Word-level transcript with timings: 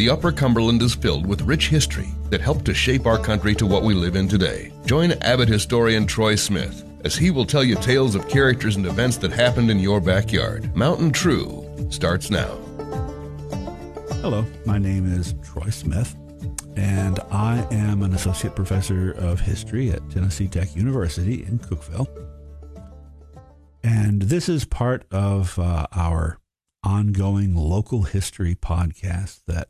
The 0.00 0.08
Upper 0.08 0.32
Cumberland 0.32 0.80
is 0.80 0.94
filled 0.94 1.26
with 1.26 1.42
rich 1.42 1.68
history 1.68 2.08
that 2.30 2.40
helped 2.40 2.64
to 2.64 2.72
shape 2.72 3.04
our 3.04 3.18
country 3.18 3.54
to 3.56 3.66
what 3.66 3.82
we 3.82 3.92
live 3.92 4.16
in 4.16 4.28
today. 4.28 4.72
Join 4.86 5.12
avid 5.20 5.46
historian 5.46 6.06
Troy 6.06 6.36
Smith 6.36 6.86
as 7.04 7.16
he 7.16 7.30
will 7.30 7.44
tell 7.44 7.62
you 7.62 7.74
tales 7.74 8.14
of 8.14 8.26
characters 8.26 8.76
and 8.76 8.86
events 8.86 9.18
that 9.18 9.30
happened 9.30 9.70
in 9.70 9.78
your 9.78 10.00
backyard. 10.00 10.74
Mountain 10.74 11.12
True 11.12 11.68
starts 11.90 12.30
now. 12.30 12.48
Hello, 14.22 14.46
my 14.64 14.78
name 14.78 15.04
is 15.04 15.34
Troy 15.42 15.68
Smith, 15.68 16.16
and 16.76 17.20
I 17.30 17.66
am 17.70 18.02
an 18.02 18.14
associate 18.14 18.56
professor 18.56 19.10
of 19.10 19.38
history 19.38 19.90
at 19.90 20.10
Tennessee 20.10 20.48
Tech 20.48 20.74
University 20.74 21.42
in 21.42 21.58
Cookeville. 21.58 22.08
And 23.84 24.22
this 24.22 24.48
is 24.48 24.64
part 24.64 25.04
of 25.10 25.58
uh, 25.58 25.88
our 25.92 26.38
ongoing 26.82 27.54
local 27.54 28.04
history 28.04 28.54
podcast 28.54 29.42
that 29.46 29.68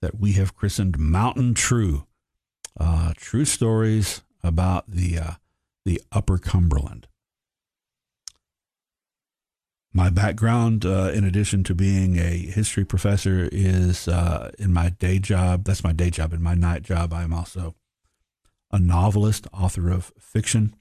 that 0.00 0.18
we 0.18 0.32
have 0.32 0.56
christened 0.56 0.98
Mountain 0.98 1.54
True. 1.54 2.06
Uh, 2.78 3.12
true 3.16 3.44
stories 3.44 4.22
about 4.42 4.90
the 4.90 5.18
uh, 5.18 5.32
the 5.84 6.00
Upper 6.12 6.38
Cumberland. 6.38 7.08
My 9.92 10.08
background, 10.08 10.86
uh, 10.86 11.10
in 11.12 11.24
addition 11.24 11.64
to 11.64 11.74
being 11.74 12.16
a 12.16 12.36
history 12.36 12.84
professor, 12.84 13.48
is 13.50 14.06
uh, 14.06 14.52
in 14.58 14.72
my 14.72 14.90
day 14.90 15.18
job. 15.18 15.64
That's 15.64 15.82
my 15.82 15.90
day 15.92 16.10
job. 16.10 16.32
In 16.32 16.40
my 16.40 16.54
night 16.54 16.82
job, 16.82 17.12
I 17.12 17.24
am 17.24 17.32
also 17.32 17.74
a 18.70 18.78
novelist, 18.78 19.48
author 19.52 19.90
of 19.90 20.12
fiction. 20.18 20.76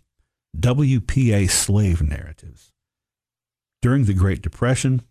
WPA 0.56 1.48
slave 1.48 2.02
narratives. 2.02 2.72
During 3.80 4.06
the 4.06 4.14
Great 4.14 4.42
Depression, 4.42 5.02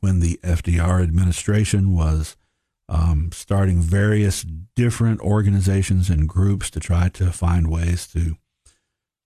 when 0.00 0.20
the 0.20 0.40
FDR 0.42 1.02
administration 1.02 1.94
was 1.94 2.34
um, 2.88 3.30
starting 3.32 3.80
various 3.80 4.44
different 4.74 5.20
organizations 5.20 6.08
and 6.08 6.28
groups 6.28 6.70
to 6.70 6.80
try 6.80 7.08
to 7.10 7.30
find 7.30 7.70
ways 7.70 8.06
to 8.08 8.36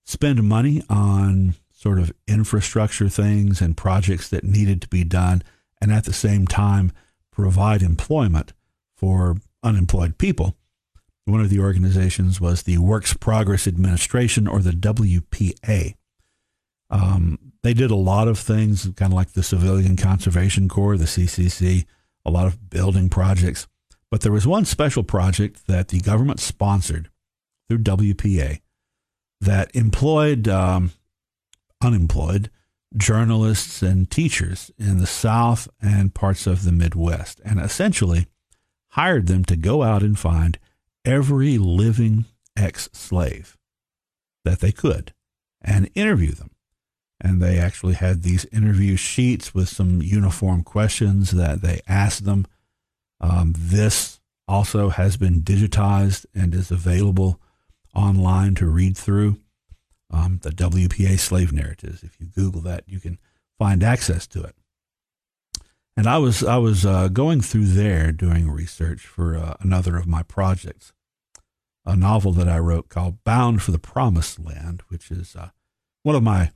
spend 0.05 0.43
money 0.43 0.83
on 0.89 1.55
sort 1.71 1.99
of 1.99 2.13
infrastructure 2.27 3.09
things 3.09 3.61
and 3.61 3.77
projects 3.77 4.29
that 4.29 4.43
needed 4.43 4.81
to 4.81 4.87
be 4.87 5.03
done, 5.03 5.41
and 5.81 5.91
at 5.91 6.05
the 6.05 6.13
same 6.13 6.47
time 6.47 6.91
provide 7.31 7.81
employment 7.81 8.53
for 8.95 9.37
unemployed 9.63 10.17
people. 10.17 10.55
One 11.25 11.41
of 11.41 11.49
the 11.49 11.59
organizations 11.59 12.41
was 12.41 12.63
the 12.63 12.77
Works 12.77 13.13
Progress 13.13 13.65
Administration, 13.65 14.45
or 14.47 14.59
the 14.59 14.71
WPA. 14.71 15.95
Um, 16.89 17.39
they 17.63 17.73
did 17.73 17.91
a 17.91 17.95
lot 17.95 18.27
of 18.27 18.37
things, 18.37 18.89
kind 18.95 19.13
of 19.13 19.15
like 19.15 19.31
the 19.31 19.41
Civilian 19.41 19.95
Conservation 19.95 20.67
Corps, 20.67 20.97
the 20.97 21.05
CCC, 21.05 21.85
a 22.25 22.31
lot 22.31 22.47
of 22.47 22.69
building 22.69 23.09
projects. 23.09 23.67
But 24.09 24.21
there 24.21 24.31
was 24.31 24.45
one 24.45 24.65
special 24.65 25.03
project 25.03 25.67
that 25.67 25.87
the 25.87 25.99
government 25.99 26.39
sponsored 26.39 27.09
through 27.67 27.79
WPA 27.79 28.61
that 29.41 29.75
employed 29.75 30.47
um, 30.47 30.91
unemployed 31.83 32.49
journalists 32.95 33.81
and 33.81 34.09
teachers 34.09 34.71
in 34.77 34.99
the 34.99 35.07
South 35.07 35.67
and 35.81 36.13
parts 36.13 36.45
of 36.45 36.63
the 36.63 36.71
Midwest, 36.71 37.41
and 37.43 37.59
essentially 37.59 38.27
hired 38.91 39.27
them 39.27 39.43
to 39.45 39.55
go 39.55 39.81
out 39.81 40.03
and 40.03 40.17
find 40.17 40.59
every 41.03 41.57
living 41.57 42.25
ex 42.55 42.89
slave 42.93 43.57
that 44.45 44.59
they 44.59 44.71
could 44.71 45.13
and 45.61 45.89
interview 45.95 46.31
them. 46.31 46.51
And 47.23 47.41
they 47.41 47.57
actually 47.57 47.93
had 47.93 48.21
these 48.21 48.45
interview 48.45 48.97
sheets 48.97 49.55
with 49.55 49.69
some 49.69 50.01
uniform 50.01 50.61
questions 50.61 51.31
that 51.31 51.61
they 51.61 51.79
asked 51.87 52.25
them. 52.25 52.45
Um, 53.21 53.53
this 53.57 54.19
also 54.45 54.89
has 54.89 55.15
been 55.15 55.41
digitized 55.41 56.25
and 56.35 56.53
is 56.53 56.69
available 56.69 57.39
online 57.95 58.55
to 58.55 58.67
read 58.67 58.97
through 58.97 59.37
um, 60.11 60.39
the 60.43 60.49
WPA 60.49 61.17
slave 61.17 61.53
narratives. 61.53 62.03
If 62.03 62.19
you 62.19 62.27
Google 62.27 62.61
that, 62.61 62.83
you 62.87 62.99
can 62.99 63.17
find 63.57 63.83
access 63.83 64.27
to 64.27 64.43
it. 64.43 64.55
And 65.95 66.07
I 66.07 66.17
was 66.17 66.43
I 66.43 66.57
was 66.57 66.85
uh, 66.85 67.07
going 67.07 67.41
through 67.41 67.67
there 67.67 68.11
doing 68.11 68.49
research 68.49 69.05
for 69.05 69.37
uh, 69.37 69.55
another 69.59 69.95
of 69.95 70.07
my 70.07 70.23
projects, 70.23 70.91
a 71.85 71.95
novel 71.95 72.31
that 72.33 72.49
I 72.49 72.57
wrote 72.57 72.89
called 72.89 73.23
"Bound 73.23 73.61
for 73.61 73.71
the 73.71 73.79
Promised 73.79 74.39
Land," 74.39 74.81
which 74.87 75.11
is 75.11 75.35
uh, 75.35 75.49
one 76.01 76.15
of 76.15 76.23
my 76.23 76.51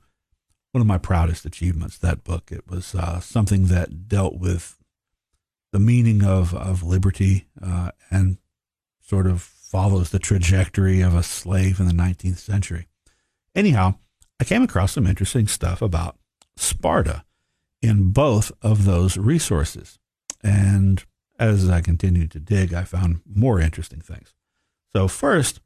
one 0.72 0.80
of 0.80 0.86
my 0.86 0.98
proudest 0.98 1.44
achievements. 1.44 1.98
That 1.98 2.24
book 2.24 2.50
it 2.52 2.68
was 2.68 2.94
uh, 2.94 3.20
something 3.20 3.66
that 3.66 4.08
dealt 4.08 4.38
with 4.38 4.76
the 5.72 5.78
meaning 5.78 6.24
of 6.24 6.54
of 6.54 6.82
liberty 6.82 7.46
uh, 7.62 7.90
and 8.10 8.38
sort 9.00 9.26
of 9.26 9.42
follows 9.42 10.10
the 10.10 10.18
trajectory 10.18 11.00
of 11.00 11.14
a 11.14 11.22
slave 11.22 11.78
in 11.78 11.86
the 11.86 11.92
19th 11.92 12.38
century. 12.38 12.86
Anyhow, 13.54 13.94
I 14.40 14.44
came 14.44 14.62
across 14.62 14.92
some 14.92 15.06
interesting 15.06 15.46
stuff 15.46 15.82
about 15.82 16.16
Sparta 16.56 17.24
in 17.82 18.10
both 18.10 18.50
of 18.62 18.84
those 18.84 19.16
resources. 19.16 19.98
And 20.42 21.04
as 21.38 21.68
I 21.68 21.80
continued 21.80 22.30
to 22.32 22.40
dig, 22.40 22.72
I 22.72 22.84
found 22.84 23.20
more 23.26 23.60
interesting 23.60 24.00
things. 24.00 24.34
So, 24.92 25.08
first, 25.08 25.60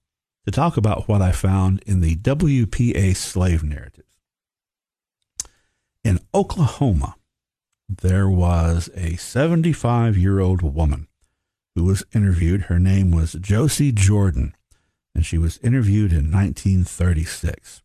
to 0.44 0.50
talk 0.50 0.76
about 0.76 1.08
what 1.08 1.22
I 1.22 1.32
found 1.32 1.82
in 1.86 2.00
the 2.00 2.16
WPA 2.16 3.14
slave 3.16 3.62
narratives. 3.62 4.11
In 6.04 6.18
Oklahoma, 6.34 7.16
there 7.88 8.28
was 8.28 8.90
a 8.94 9.16
75 9.16 10.16
year 10.16 10.40
old 10.40 10.62
woman 10.62 11.06
who 11.74 11.84
was 11.84 12.04
interviewed. 12.12 12.62
Her 12.62 12.78
name 12.78 13.10
was 13.10 13.34
Josie 13.34 13.92
Jordan, 13.92 14.54
and 15.14 15.24
she 15.24 15.38
was 15.38 15.58
interviewed 15.58 16.12
in 16.12 16.30
1936. 16.30 17.82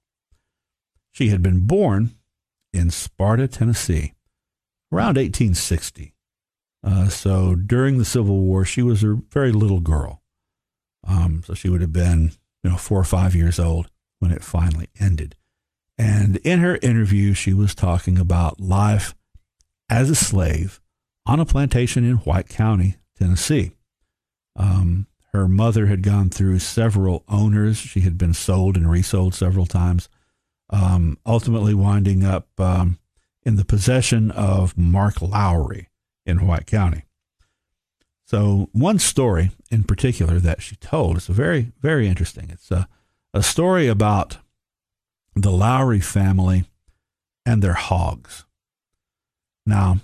She 1.12 1.30
had 1.30 1.44
been 1.44 1.68
born 1.68 2.16
in 2.74 2.90
Sparta, 2.90 3.48
Tennessee, 3.48 4.14
around 4.92 5.18
1860. 5.18 6.14
Uh, 6.84 7.10
so 7.10 7.54
during 7.54 7.98
the 7.98 8.06
Civil 8.06 8.40
War, 8.40 8.66
she 8.66 8.82
was 8.82 9.04
a 9.04 9.20
very 9.30 9.52
little 9.52 9.80
girl. 9.80 10.22
Um, 11.08 11.44
so 11.46 11.54
she 11.54 11.70
would 11.70 11.82
have 11.82 11.94
been, 11.94 12.32
you 12.64 12.70
know, 12.70 12.78
four 12.78 13.00
or 13.00 13.06
five 13.06 13.36
years 13.36 13.60
old 13.60 13.90
when 14.20 14.32
it 14.32 14.44
finally 14.44 14.90
ended. 15.00 15.36
And 15.98 16.38
in 16.38 16.60
her 16.60 16.78
interview, 16.82 17.34
she 17.34 17.54
was 17.54 17.74
talking 17.76 18.20
about 18.20 18.60
life 18.60 19.16
as 19.90 20.10
a 20.10 20.16
slave 20.16 20.80
on 21.26 21.40
a 21.40 21.46
plantation 21.46 22.06
in 22.06 22.18
White 22.18 22.50
County, 22.50 22.98
Tennessee. 23.18 23.72
Um, 24.56 25.08
her 25.34 25.48
mother 25.48 25.88
had 25.88 26.04
gone 26.04 26.30
through 26.30 26.60
several 26.60 27.24
owners. 27.28 27.78
She 27.78 28.02
had 28.02 28.18
been 28.18 28.34
sold 28.34 28.78
and 28.78 28.90
resold 28.90 29.34
several 29.36 29.66
times. 29.66 30.10
um, 30.70 31.18
ultimately 31.26 31.74
winding 31.74 32.24
up 32.24 32.48
um, 32.60 33.00
in 33.44 33.56
the 33.56 33.66
possession 33.66 34.32
of 34.32 34.78
Mark 34.78 35.22
Lowry 35.22 35.90
in 36.26 36.46
White 36.48 36.66
County. 36.68 37.04
So, 38.26 38.70
one 38.74 39.00
story 39.00 39.52
in 39.72 39.86
particular 39.86 40.40
that 40.40 40.62
she 40.62 40.76
told 40.76 41.18
is 41.18 41.28
very, 41.28 41.72
very 41.82 42.08
interesting. 42.08 42.50
It's 42.50 42.72
a, 42.72 42.90
a 43.34 43.42
story 43.42 43.88
about 43.88 44.38
the 45.42 45.52
Lowry 45.52 46.00
family 46.00 46.66
and 47.46 47.62
their 47.62 47.74
hogs. 47.74 48.46
Now, 49.66 50.00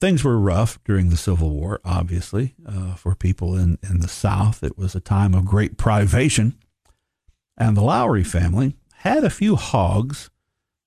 things 0.00 0.24
were 0.24 0.38
rough 0.38 0.78
during 0.84 1.10
the 1.10 1.16
Civil 1.16 1.50
War, 1.50 1.80
obviously, 1.84 2.54
uh, 2.66 2.94
for 2.94 3.14
people 3.14 3.56
in, 3.56 3.78
in 3.88 4.00
the 4.00 4.08
South. 4.08 4.62
It 4.62 4.78
was 4.78 4.94
a 4.94 5.00
time 5.00 5.34
of 5.34 5.44
great 5.44 5.76
privation. 5.76 6.56
And 7.56 7.76
the 7.76 7.82
Lowry 7.82 8.24
family 8.24 8.76
had 8.98 9.24
a 9.24 9.30
few 9.30 9.56
hogs 9.56 10.30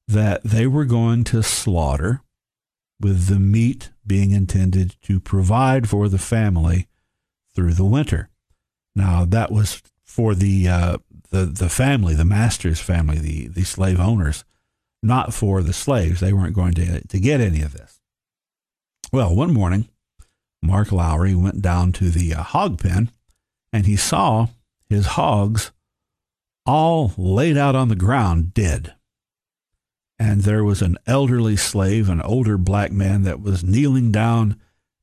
that 0.08 0.44
they 0.44 0.68
were 0.68 0.86
going 0.86 1.24
to 1.26 1.44
slaughter, 1.44 2.22
with 3.00 3.28
the 3.28 3.40
meat 3.40 3.90
being 4.06 4.32
intended 4.32 4.96
to 5.02 5.20
provide 5.20 5.90
for 5.90 6.08
the 6.08 6.20
family 6.20 6.88
through 7.56 7.74
the 7.74 7.86
winter. 7.86 8.30
Now, 8.96 9.26
that 9.26 9.52
was 9.52 9.82
for 10.04 10.36
the, 10.36 10.68
uh, 10.68 10.98
the, 11.32 11.46
the 11.46 11.70
family, 11.70 12.14
the 12.14 12.26
master's 12.26 12.80
family, 12.80 13.18
the, 13.18 13.48
the 13.48 13.64
slave 13.64 14.00
owners, 14.00 14.44
not 15.02 15.34
for 15.34 15.64
the 15.64 15.74
slaves. 15.74 16.20
They 16.20 16.34
weren't 16.34 16.56
going 16.56 16.74
to, 16.76 17.08
to 17.08 17.20
get 17.20 17.42
any 17.42 17.62
of 17.62 17.74
this. 17.74 18.00
Well, 19.12 19.36
one 19.36 19.54
morning, 19.54 19.90
Mark 20.62 20.92
Lowry 20.92 21.34
went 21.34 21.62
down 21.62 21.92
to 21.94 22.10
the 22.10 22.34
uh, 22.36 22.44
hog 22.44 22.80
pen 22.80 23.10
and 23.74 23.86
he 23.86 23.96
saw 23.96 24.48
his 24.90 25.08
hogs 25.08 25.72
all 26.66 27.14
laid 27.18 27.58
out 27.58 27.76
on 27.76 27.88
the 27.88 27.96
ground 27.96 28.54
dead. 28.54 28.94
And 30.20 30.42
there 30.42 30.64
was 30.64 30.84
an 30.84 30.98
elderly 31.08 31.58
slave, 31.58 32.08
an 32.08 32.22
older 32.22 32.58
black 32.58 32.92
man 32.92 33.24
that 33.24 33.42
was 33.42 33.64
kneeling 33.64 34.12
down 34.12 34.60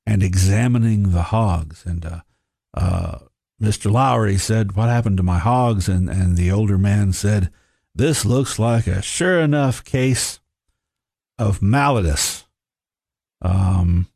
and 0.06 0.22
examining 0.22 1.10
the 1.10 1.22
hogs. 1.22 1.84
And 1.84 2.06
uh, 2.06 2.20
uh, 2.72 3.18
Mr. 3.60 3.90
Lowry 3.90 4.36
said, 4.36 4.76
What 4.76 4.88
happened 4.88 5.16
to 5.16 5.22
my 5.22 5.38
hogs? 5.38 5.88
And, 5.88 6.08
and 6.08 6.36
the 6.36 6.50
older 6.50 6.78
man 6.78 7.12
said, 7.12 7.50
This 7.94 8.24
looks 8.24 8.58
like 8.58 8.86
a 8.86 9.02
sure 9.02 9.40
enough 9.40 9.84
case 9.84 10.40
of 11.38 11.60
malletus 11.60 12.44
um, 13.42 14.08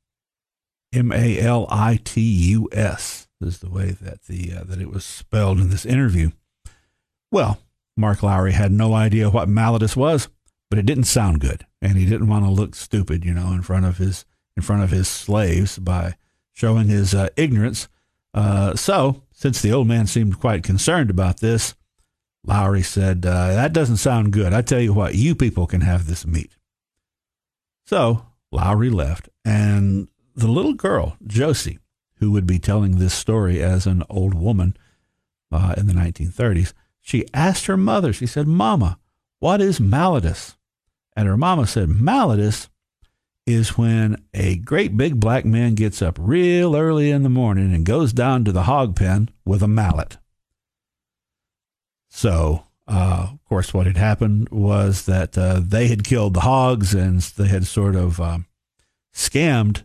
M 0.93 1.13
A 1.13 1.41
L 1.41 1.67
I 1.71 1.99
T 2.03 2.21
U 2.21 2.69
S 2.73 3.29
is 3.41 3.59
the 3.59 3.71
way 3.71 3.91
that 3.91 4.25
the 4.25 4.53
uh, 4.53 4.65
that 4.65 4.81
it 4.81 4.91
was 4.91 5.05
spelled 5.05 5.61
in 5.61 5.71
this 5.71 5.87
interview. 5.87 6.31
Well, 7.31 7.59
Mark 7.97 8.23
Lowry 8.23 8.53
had 8.53 8.73
no 8.73 8.95
idea 8.95 9.31
what 9.31 9.49
malletus 9.49 9.97
was, 9.97 10.29
but 10.71 10.79
it 10.79 10.87
didn't 10.87 11.05
sound 11.05 11.41
good, 11.41 11.67
and 11.81 11.97
he 11.97 12.05
didn't 12.05 12.29
want 12.29 12.45
to 12.45 12.51
look 12.51 12.75
stupid, 12.75 13.25
you 13.25 13.33
know, 13.33 13.53
in 13.53 13.63
front 13.63 13.87
of 13.87 13.99
his 13.99 14.25
in 14.57 14.63
front 14.63 14.83
of 14.83 14.91
his 14.91 15.09
slaves 15.09 15.79
by 15.79 16.15
showing 16.53 16.89
his 16.89 17.15
uh, 17.15 17.29
ignorance. 17.37 17.89
Uh, 18.35 18.75
so, 18.75 19.23
since 19.43 19.61
the 19.61 19.73
old 19.73 19.89
man 19.89 20.07
seemed 20.07 20.39
quite 20.39 20.63
concerned 20.63 21.11
about 21.11 21.41
this, 21.41 21.75
Lowry 22.45 22.83
said, 22.83 23.27
uh, 23.27 23.49
"That 23.55 23.73
doesn't 23.73 23.97
sound 23.97 24.33
good. 24.33 24.53
I 24.53 24.63
tell 24.63 24.81
you 24.81 24.93
what, 24.93 25.17
you 25.17 25.35
people 25.35 25.67
can 25.67 25.81
have 25.81 26.07
this 26.07 26.25
meat." 26.25 26.57
So 27.85 28.25
Lowry 28.53 28.89
left, 28.89 29.29
and 29.45 30.07
the 30.37 30.47
little 30.47 30.75
girl, 30.75 31.17
Josie, 31.27 31.79
who 32.17 32.31
would 32.31 32.47
be 32.47 32.61
telling 32.61 32.99
this 32.99 33.15
story 33.15 33.61
as 33.61 33.87
an 33.87 34.05
old 34.09 34.33
woman 34.33 34.77
uh, 35.51 35.75
in 35.77 35.89
the 35.89 35.93
1930s, 35.93 36.73
she 37.01 37.27
asked 37.35 37.67
her 37.67 37.77
mother, 37.77 38.13
she 38.13 38.27
said, 38.27 38.47
Mama, 38.47 38.99
what 39.41 39.61
is 39.61 39.81
malletus? 39.81 40.57
And 41.17 41.27
her 41.27 41.37
mama 41.37 41.67
said, 41.67 41.89
Malletus 41.89 42.69
is 43.47 43.77
when 43.77 44.23
a 44.33 44.57
great 44.57 44.97
big 44.97 45.19
black 45.19 45.45
man 45.45 45.75
gets 45.75 46.01
up 46.01 46.17
real 46.21 46.77
early 46.77 47.11
in 47.11 47.23
the 47.23 47.29
morning 47.29 47.75
and 47.75 47.85
goes 47.85 48.13
down 48.13 48.45
to 48.45 48.53
the 48.53 48.65
hog 48.65 48.95
pen 48.95 49.29
with 49.45 49.63
a 49.63 49.69
mallet. 49.69 50.17
So 52.09 52.65
uh, 52.87 53.29
of 53.33 53.45
course, 53.45 53.73
what 53.73 53.87
had 53.87 53.97
happened 53.97 54.49
was 54.51 55.07
that 55.07 55.39
uh, 55.39 55.61
they 55.63 55.89
had 55.89 56.05
killed 56.05 56.35
the 56.35 56.41
hogs 56.41 56.95
and 56.95 57.21
they 57.21 57.47
had 57.47 57.67
sort 57.67 57.95
of 57.95 58.21
um, 58.21 58.47
scammed 59.15 59.85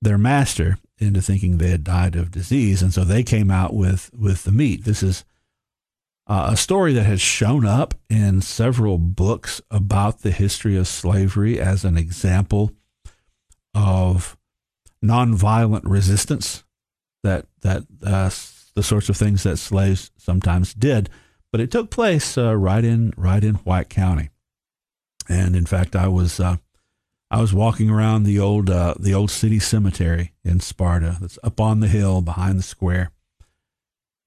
their 0.00 0.18
master 0.18 0.78
into 0.98 1.20
thinking 1.20 1.58
they 1.58 1.70
had 1.70 1.84
died 1.84 2.16
of 2.16 2.30
disease, 2.30 2.82
and 2.82 2.92
so 2.92 3.04
they 3.04 3.22
came 3.22 3.50
out 3.50 3.74
with 3.74 4.10
with 4.12 4.44
the 4.44 4.52
meat. 4.52 4.84
This 4.84 5.02
is 5.02 5.24
uh, 6.26 6.48
a 6.50 6.56
story 6.56 6.92
that 6.94 7.04
has 7.04 7.20
shown 7.20 7.64
up 7.64 7.94
in 8.10 8.40
several 8.40 8.98
books 8.98 9.60
about 9.70 10.20
the 10.20 10.30
history 10.30 10.76
of 10.76 10.88
slavery 10.88 11.60
as 11.60 11.84
an 11.84 11.96
example 11.96 12.72
of 13.78 14.36
nonviolent 15.04 15.82
resistance 15.84 16.64
that 17.22 17.46
that 17.62 17.84
uh, 18.04 18.30
the 18.74 18.82
sorts 18.82 19.08
of 19.08 19.16
things 19.16 19.44
that 19.44 19.56
slaves 19.56 20.10
sometimes 20.16 20.74
did 20.74 21.08
but 21.50 21.60
it 21.60 21.70
took 21.70 21.90
place 21.90 22.36
uh, 22.36 22.56
right 22.56 22.84
in 22.84 23.12
right 23.16 23.42
in 23.42 23.54
White 23.56 23.88
County. 23.88 24.30
And 25.28 25.54
in 25.56 25.66
fact, 25.66 25.96
I 25.96 26.08
was 26.08 26.40
uh, 26.40 26.56
I 27.30 27.40
was 27.40 27.52
walking 27.52 27.90
around 27.90 28.24
the 28.24 28.38
old 28.38 28.70
uh, 28.70 28.94
the 28.98 29.14
old 29.14 29.30
city 29.30 29.58
cemetery 29.58 30.32
in 30.44 30.60
Sparta 30.60 31.16
that's 31.20 31.38
up 31.42 31.60
on 31.60 31.80
the 31.80 31.88
hill 31.88 32.22
behind 32.22 32.58
the 32.58 32.62
square. 32.62 33.10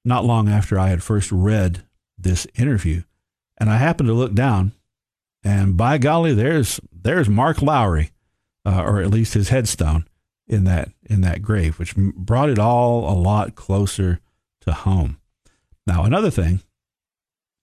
Not 0.03 0.25
long 0.25 0.49
after 0.49 0.79
I 0.79 0.87
had 0.87 1.03
first 1.03 1.31
read 1.31 1.83
this 2.17 2.47
interview, 2.55 3.03
and 3.57 3.69
I 3.69 3.77
happened 3.77 4.07
to 4.07 4.13
look 4.13 4.33
down, 4.33 4.73
and 5.43 5.77
by 5.77 5.97
golly, 5.97 6.33
there's 6.33 6.79
there's 6.91 7.29
Mark 7.29 7.61
Lowry, 7.61 8.11
uh, 8.65 8.83
or 8.83 9.01
at 9.01 9.09
least 9.09 9.33
his 9.33 9.49
headstone 9.49 10.07
in 10.47 10.63
that 10.65 10.89
in 11.03 11.21
that 11.21 11.41
grave, 11.41 11.79
which 11.79 11.95
brought 11.95 12.49
it 12.49 12.59
all 12.59 13.09
a 13.09 13.15
lot 13.17 13.55
closer 13.55 14.19
to 14.61 14.73
home. 14.73 15.17
Now, 15.87 16.03
another 16.03 16.31
thing 16.31 16.61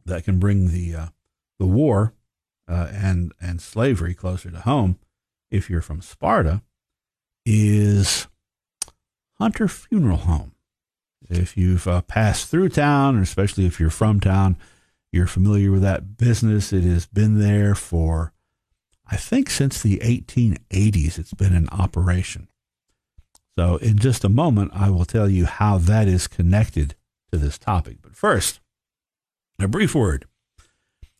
that 0.05 0.25
can 0.25 0.39
bring 0.39 0.69
the 0.69 0.95
uh, 0.95 1.07
the 1.59 1.67
war 1.67 2.15
uh, 2.69 2.89
and 2.93 3.33
and 3.41 3.61
slavery 3.61 4.15
closer 4.15 4.51
to 4.51 4.61
home, 4.61 4.99
if 5.51 5.69
you're 5.71 5.83
from 5.83 6.03
Sparta, 6.03 6.63
is 7.45 8.27
Hunter 9.39 9.69
Funeral 9.69 10.19
Home. 10.19 10.53
If 11.31 11.57
you've 11.57 11.87
uh, 11.87 12.03
passed 12.03 12.49
through 12.49 12.71
town, 12.71 13.19
or 13.19 13.23
especially 13.23 13.67
if 13.67 13.79
you're 13.79 13.91
from 13.91 14.21
town, 14.21 14.57
you're 15.13 15.27
familiar 15.27 15.71
with 15.71 15.83
that 15.83 16.17
business. 16.17 16.73
It 16.73 16.85
has 16.85 17.07
been 17.07 17.39
there 17.39 17.75
for, 17.75 18.33
I 19.11 19.17
think, 19.17 19.49
since 19.49 19.81
the 19.81 19.99
1880s. 19.99 21.19
It's 21.19 21.35
been 21.35 21.55
in 21.55 21.69
operation. 21.71 22.49
So, 23.59 23.77
in 23.77 23.99
just 23.99 24.23
a 24.23 24.29
moment, 24.29 24.73
I 24.75 24.91
will 24.91 25.05
tell 25.05 25.29
you 25.29 25.47
how 25.47 25.79
that 25.79 26.07
is 26.07 26.29
connected 26.29 26.95
to 27.33 27.39
this 27.39 27.59
topic. 27.59 27.99
But 28.03 28.15
first, 28.15 28.61
a 29.59 29.67
brief 29.67 29.95
word. 29.95 30.27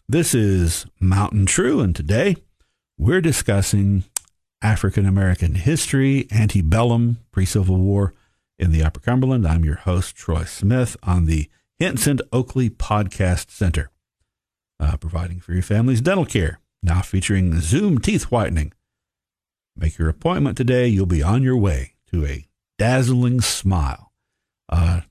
This 0.09 0.35
is 0.35 0.87
Mountain 1.01 1.47
True, 1.47 1.81
and 1.81 1.97
today 1.97 2.37
we're 2.97 3.21
discussing 3.21 4.05
African 4.63 5.07
American 5.07 5.55
history, 5.55 6.29
antebellum, 6.31 7.19
pre 7.33 7.45
Civil 7.45 7.79
War 7.79 8.15
in 8.59 8.71
the 8.71 8.83
Upper 8.83 9.01
Cumberland. 9.01 9.47
I'm 9.47 9.65
your 9.65 9.77
host, 9.77 10.15
Troy 10.15 10.45
Smith, 10.45 10.97
on 11.03 11.27
the 11.27 11.49
Hinson 11.79 12.21
Oakley 12.33 12.71
Podcast 12.71 13.51
Center, 13.51 13.91
uh, 14.79 14.97
providing 14.97 15.41
for 15.41 15.53
your 15.53 15.63
family's 15.63 16.01
dental 16.01 16.27
care. 16.27 16.61
Now 16.83 17.03
featuring 17.03 17.61
Zoom 17.61 17.99
teeth 17.99 18.25
whitening. 18.25 18.73
Make 19.77 19.99
your 19.99 20.09
appointment 20.09 20.57
today. 20.57 20.89
You'll 20.89 21.07
be 21.07 21.23
on 21.23 21.43
your 21.43 21.57
way 21.57 21.95
to 22.13 22.25
a 22.27 22.47
dazzling 22.79 23.41
smile. 23.41 24.13
Uh, 24.69 25.03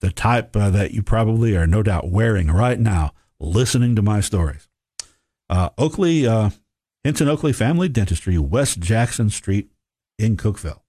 the 0.00 0.10
type 0.10 0.54
uh, 0.56 0.70
that 0.70 0.92
you 0.92 1.02
probably 1.02 1.56
are 1.56 1.66
no 1.66 1.82
doubt 1.82 2.10
wearing 2.10 2.48
right 2.48 2.78
now, 2.78 3.12
listening 3.40 3.96
to 3.96 4.02
my 4.02 4.20
stories. 4.20 4.68
Uh, 5.48 5.70
Oakley, 5.78 6.26
uh, 6.26 6.50
Hinson 7.04 7.28
Oakley 7.28 7.52
Family 7.52 7.88
Dentistry, 7.88 8.38
West 8.38 8.80
Jackson 8.80 9.30
Street 9.30 9.70
in 10.18 10.36
Cookeville. 10.36 10.80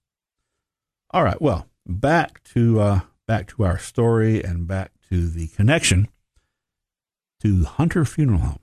All 1.10 1.24
right, 1.24 1.40
well, 1.40 1.68
back 1.86 2.42
to 2.44 2.80
uh, 2.80 3.00
back 3.26 3.46
to 3.48 3.64
our 3.64 3.78
story 3.78 4.42
and 4.42 4.66
back 4.66 4.92
to 5.08 5.28
the 5.28 5.48
connection 5.48 6.08
to 7.40 7.64
Hunter 7.64 8.04
Funeral 8.04 8.40
Home. 8.40 8.58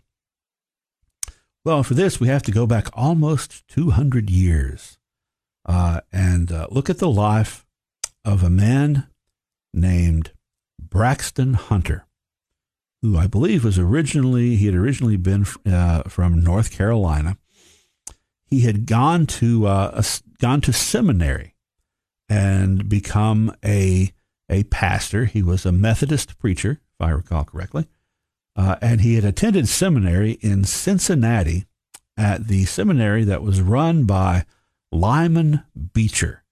Well, 1.65 1.81
for 1.81 1.95
this, 1.95 2.19
we 2.19 2.27
have 2.27 2.43
to 2.43 2.51
go 2.51 2.67
back 2.67 2.89
almost 2.93 3.67
200 3.69 4.29
years 4.29 4.99
uh, 5.65 6.01
and 6.13 6.51
uh, 6.51 6.67
look 6.69 6.91
at 6.91 6.99
the 6.99 7.09
life 7.09 7.65
of 8.23 8.43
a 8.43 8.51
man 8.51 9.07
named 9.73 10.31
Braxton 10.79 11.55
Hunter, 11.55 12.05
who 13.01 13.17
I 13.17 13.25
believe 13.25 13.63
was 13.63 13.79
originally, 13.79 14.57
he 14.57 14.67
had 14.67 14.75
originally 14.75 15.17
been 15.17 15.47
uh, 15.65 16.03
from 16.03 16.43
North 16.43 16.71
Carolina. 16.71 17.35
He 18.45 18.59
had 18.59 18.85
gone 18.85 19.25
to, 19.25 19.65
uh, 19.65 20.03
a, 20.03 20.05
gone 20.39 20.61
to 20.61 20.71
seminary 20.71 21.55
and 22.29 22.87
become 22.87 23.55
a, 23.65 24.13
a 24.47 24.65
pastor. 24.65 25.25
He 25.25 25.41
was 25.41 25.65
a 25.65 25.71
Methodist 25.71 26.37
preacher, 26.37 26.79
if 26.99 27.07
I 27.07 27.09
recall 27.09 27.43
correctly. 27.43 27.87
Uh, 28.55 28.77
and 28.81 29.01
he 29.01 29.15
had 29.15 29.25
attended 29.25 29.67
seminary 29.67 30.33
in 30.41 30.63
Cincinnati 30.63 31.65
at 32.17 32.47
the 32.47 32.65
seminary 32.65 33.23
that 33.25 33.41
was 33.41 33.61
run 33.61 34.05
by 34.05 34.45
Lyman 34.91 35.63
Beecher. 35.93 36.43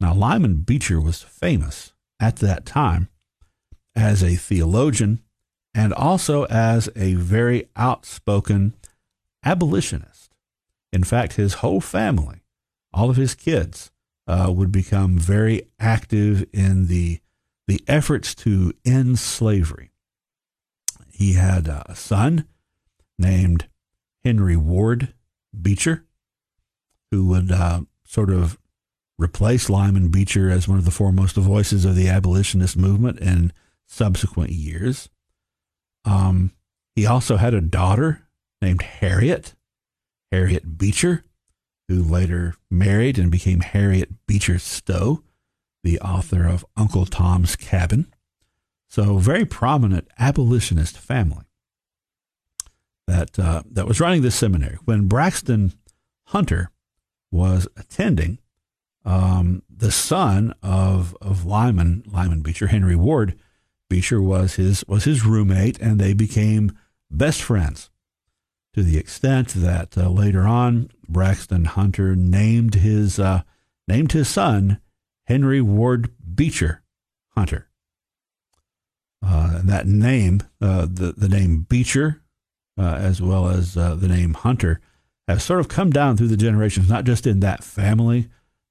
Now, 0.00 0.14
Lyman 0.14 0.62
Beecher 0.62 1.00
was 1.00 1.22
famous 1.22 1.92
at 2.20 2.36
that 2.36 2.66
time 2.66 3.08
as 3.94 4.22
a 4.22 4.36
theologian 4.36 5.20
and 5.74 5.92
also 5.92 6.44
as 6.46 6.88
a 6.96 7.14
very 7.14 7.68
outspoken 7.76 8.74
abolitionist. 9.44 10.34
In 10.92 11.04
fact, 11.04 11.34
his 11.34 11.54
whole 11.54 11.80
family, 11.80 12.42
all 12.92 13.10
of 13.10 13.16
his 13.16 13.34
kids, 13.34 13.90
uh, 14.26 14.52
would 14.54 14.72
become 14.72 15.18
very 15.18 15.62
active 15.78 16.46
in 16.52 16.86
the 16.86 17.20
the 17.66 17.82
efforts 17.86 18.34
to 18.34 18.72
end 18.86 19.18
slavery. 19.18 19.90
He 21.18 21.32
had 21.32 21.66
a 21.66 21.96
son 21.96 22.46
named 23.18 23.66
Henry 24.24 24.56
Ward 24.56 25.14
Beecher, 25.60 26.04
who 27.10 27.26
would 27.26 27.50
uh, 27.50 27.80
sort 28.04 28.30
of 28.30 28.56
replace 29.18 29.68
Lyman 29.68 30.10
Beecher 30.10 30.48
as 30.48 30.68
one 30.68 30.78
of 30.78 30.84
the 30.84 30.92
foremost 30.92 31.34
voices 31.34 31.84
of 31.84 31.96
the 31.96 32.08
abolitionist 32.08 32.76
movement 32.76 33.18
in 33.18 33.52
subsequent 33.88 34.50
years. 34.50 35.08
Um, 36.04 36.52
he 36.94 37.04
also 37.04 37.36
had 37.36 37.52
a 37.52 37.60
daughter 37.60 38.28
named 38.62 38.82
Harriet, 38.82 39.56
Harriet 40.30 40.78
Beecher, 40.78 41.24
who 41.88 42.00
later 42.00 42.54
married 42.70 43.18
and 43.18 43.28
became 43.28 43.58
Harriet 43.58 44.24
Beecher 44.28 44.60
Stowe, 44.60 45.24
the 45.82 45.98
author 45.98 46.46
of 46.46 46.64
Uncle 46.76 47.06
Tom's 47.06 47.56
Cabin. 47.56 48.06
So, 48.88 49.18
very 49.18 49.44
prominent 49.44 50.08
abolitionist 50.18 50.96
family 50.96 51.44
that 53.06 53.38
uh, 53.38 53.62
that 53.70 53.86
was 53.86 54.00
running 54.00 54.22
this 54.22 54.34
seminary. 54.34 54.78
When 54.84 55.08
Braxton 55.08 55.72
Hunter 56.26 56.70
was 57.30 57.68
attending, 57.76 58.38
um, 59.04 59.62
the 59.68 59.90
son 59.90 60.54
of 60.62 61.16
of 61.20 61.44
Lyman 61.44 62.04
Lyman 62.06 62.42
Beecher, 62.42 62.68
Henry 62.68 62.96
Ward 62.96 63.38
Beecher, 63.88 64.22
was 64.22 64.54
his 64.54 64.84
was 64.86 65.04
his 65.04 65.24
roommate, 65.24 65.78
and 65.80 65.98
they 65.98 66.12
became 66.12 66.72
best 67.10 67.42
friends 67.42 67.90
to 68.74 68.82
the 68.82 68.98
extent 68.98 69.48
that 69.48 69.96
uh, 69.96 70.08
later 70.08 70.46
on 70.46 70.90
Braxton 71.08 71.64
Hunter 71.64 72.14
named 72.14 72.74
his 72.76 73.18
uh, 73.18 73.42
named 73.86 74.12
his 74.12 74.28
son 74.28 74.80
Henry 75.24 75.60
Ward 75.60 76.10
Beecher 76.34 76.82
Hunter. 77.30 77.67
Uh, 79.58 79.62
that 79.64 79.86
name, 79.86 80.42
uh, 80.60 80.86
the 80.90 81.14
the 81.16 81.28
name 81.28 81.66
Beecher, 81.68 82.22
uh, 82.78 82.94
as 82.94 83.20
well 83.20 83.48
as 83.48 83.74
the 83.74 84.08
name 84.08 84.34
Hunter, 84.34 84.80
has 85.26 85.42
sort 85.42 85.60
of 85.60 85.68
come 85.68 85.90
down 85.90 86.16
through 86.16 86.28
the 86.28 86.36
generations, 86.36 86.88
not 86.88 87.04
just 87.04 87.26
in 87.26 87.40
that 87.40 87.64
family, 87.64 88.28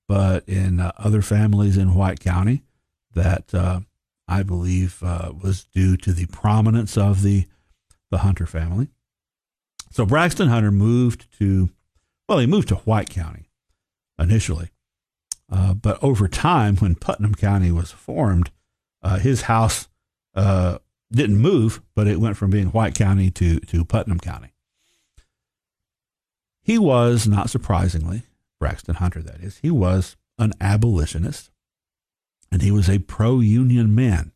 but 0.08 0.48
in 0.48 0.79
other 0.98 1.22
families 1.22 1.77
in 1.77 1.96
White 1.96 2.20
County. 2.20 2.63
That 3.13 3.53
I 4.27 4.44
believe 4.44 5.01
was 5.01 5.65
due 5.74 5.98
to 5.98 6.13
the 6.13 6.27
prominence 6.27 6.98
of 6.98 7.22
the 7.22 7.46
the 8.12 8.20
Hunter 8.20 8.46
family. 8.46 8.88
So 9.91 10.06
Braxton 10.06 10.50
Hunter 10.50 10.72
moved 10.72 11.27
to, 11.39 11.70
well, 12.29 12.39
he 12.39 12.46
moved 12.46 12.67
to 12.70 12.75
White 12.75 13.10
County 13.10 13.50
initially. 14.20 14.70
Uh, 15.51 15.74
but 15.74 16.01
over 16.03 16.27
time, 16.27 16.75
when 16.77 16.96
Putnam 16.96 17.34
County 17.34 17.72
was 17.72 17.91
formed, 17.91 18.51
uh, 19.01 19.17
his 19.17 19.44
house 19.44 19.88
uh, 20.38 20.77
didn't 21.12 21.38
move, 21.38 21.82
but 21.96 22.08
it 22.08 22.20
went 22.20 22.38
from 22.38 22.51
being 22.51 22.67
White 22.67 22.96
County 22.96 23.32
to, 23.32 23.60
to 23.60 23.84
Putnam 23.84 24.20
County. 24.20 24.53
He 26.62 26.77
was, 26.77 27.27
not 27.27 27.50
surprisingly, 27.50 28.24
Braxton 28.60 28.96
Hunter, 28.96 29.22
that 29.22 29.41
is, 29.41 29.58
he 29.58 29.72
was 29.72 30.15
an 30.38 30.53
abolitionist 30.62 31.50
and 32.51 32.62
he 32.62 32.72
was 32.72 32.89
a 32.89 33.00
pro 33.00 33.39
union 33.39 33.96
man, 33.96 34.32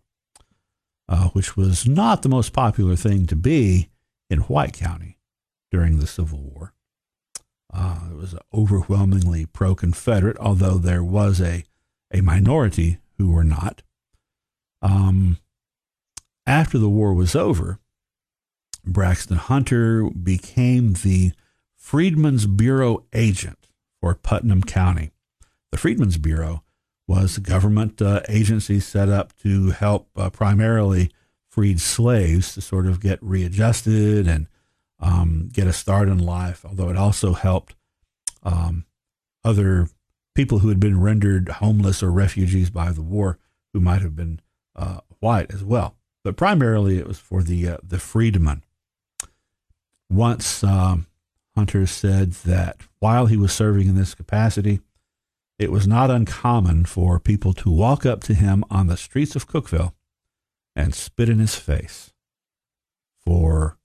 uh, 1.08 1.30
which 1.30 1.56
was 1.56 1.88
not 1.88 2.24
the 2.24 2.30
most 2.30 2.52
popular 2.52 2.96
thing 2.96 3.26
to 3.28 3.36
be 3.36 3.90
in 4.30 4.40
White 4.42 4.74
County 4.74 5.18
during 5.72 6.00
the 6.00 6.08
Civil 6.08 6.40
War. 6.40 6.74
Uh, 7.74 8.00
it 8.12 8.16
was 8.16 8.36
overwhelmingly 8.54 9.46
pro 9.46 9.76
Confederate, 9.76 10.38
although 10.40 10.78
there 10.78 11.04
was 11.04 11.40
a, 11.40 11.64
a 12.14 12.22
minority 12.22 12.98
who 13.18 13.32
were 13.32 13.44
not. 13.44 13.82
Um, 14.82 15.38
after 16.46 16.78
the 16.78 16.90
war 16.90 17.14
was 17.14 17.36
over, 17.36 17.80
Braxton 18.86 19.38
Hunter 19.38 20.10
became 20.10 20.94
the 20.94 21.34
Freedmen's 21.76 22.48
Bureau 22.48 23.06
agent 23.14 23.68
for 24.00 24.16
Putnam 24.16 24.64
County. 24.64 25.12
The 25.72 25.78
Freedmen's 25.78 26.18
Bureau 26.18 26.64
was 27.08 27.38
a 27.38 27.42
government 27.42 28.02
uh, 28.02 28.22
agency 28.30 28.80
set 28.80 29.10
up 29.10 29.36
to 29.38 29.72
help 29.72 30.10
uh, 30.16 30.30
primarily 30.30 31.12
freed 31.50 31.82
slaves 31.82 32.54
to 32.54 32.62
sort 32.62 32.88
of 32.88 33.02
get 33.02 33.20
readjusted 33.22 34.28
and 34.28 34.48
um, 35.00 35.50
get 35.52 35.68
a 35.68 35.74
start 35.74 36.08
in 36.08 36.20
life, 36.20 36.64
although 36.66 36.90
it 36.90 36.98
also 36.98 37.34
helped 37.34 37.76
um, 38.44 38.86
other 39.44 39.90
people 40.36 40.60
who 40.60 40.70
had 40.70 40.80
been 40.80 41.02
rendered 41.02 41.50
homeless 41.50 42.02
or 42.02 42.12
refugees 42.12 42.70
by 42.70 42.92
the 42.92 43.02
war 43.02 43.38
who 43.74 43.80
might 43.80 44.02
have 44.02 44.16
been 44.16 44.40
uh, 44.76 45.00
white 45.20 45.54
as 45.54 45.64
well. 45.64 45.98
But 46.24 46.38
primarily 46.38 46.98
it 46.98 47.08
was 47.08 47.20
for 47.20 47.42
the, 47.42 47.68
uh, 47.68 47.78
the 47.84 48.00
freedmen. 48.00 48.64
Once 50.10 50.64
um, 50.64 51.08
Hunter 51.56 51.86
said 51.86 52.34
that 52.34 52.78
while 53.00 53.26
he 53.26 53.38
was 53.38 53.54
serving 53.54 53.88
in 53.88 53.96
this 53.96 54.14
capacity, 54.14 54.82
it 55.58 55.72
was 55.72 55.88
not 55.88 56.10
uncommon 56.10 56.86
for 56.86 57.20
people 57.20 57.54
to 57.54 57.70
walk 57.70 58.06
up 58.06 58.24
to 58.24 58.34
him 58.34 58.64
on 58.70 58.88
the 58.88 58.98
streets 58.98 59.36
of 59.36 59.48
Cookeville 59.48 59.94
and 60.76 60.96
spit 60.96 61.30
in 61.30 61.40
his 61.40 61.56
face 61.56 62.14
for 63.24 63.78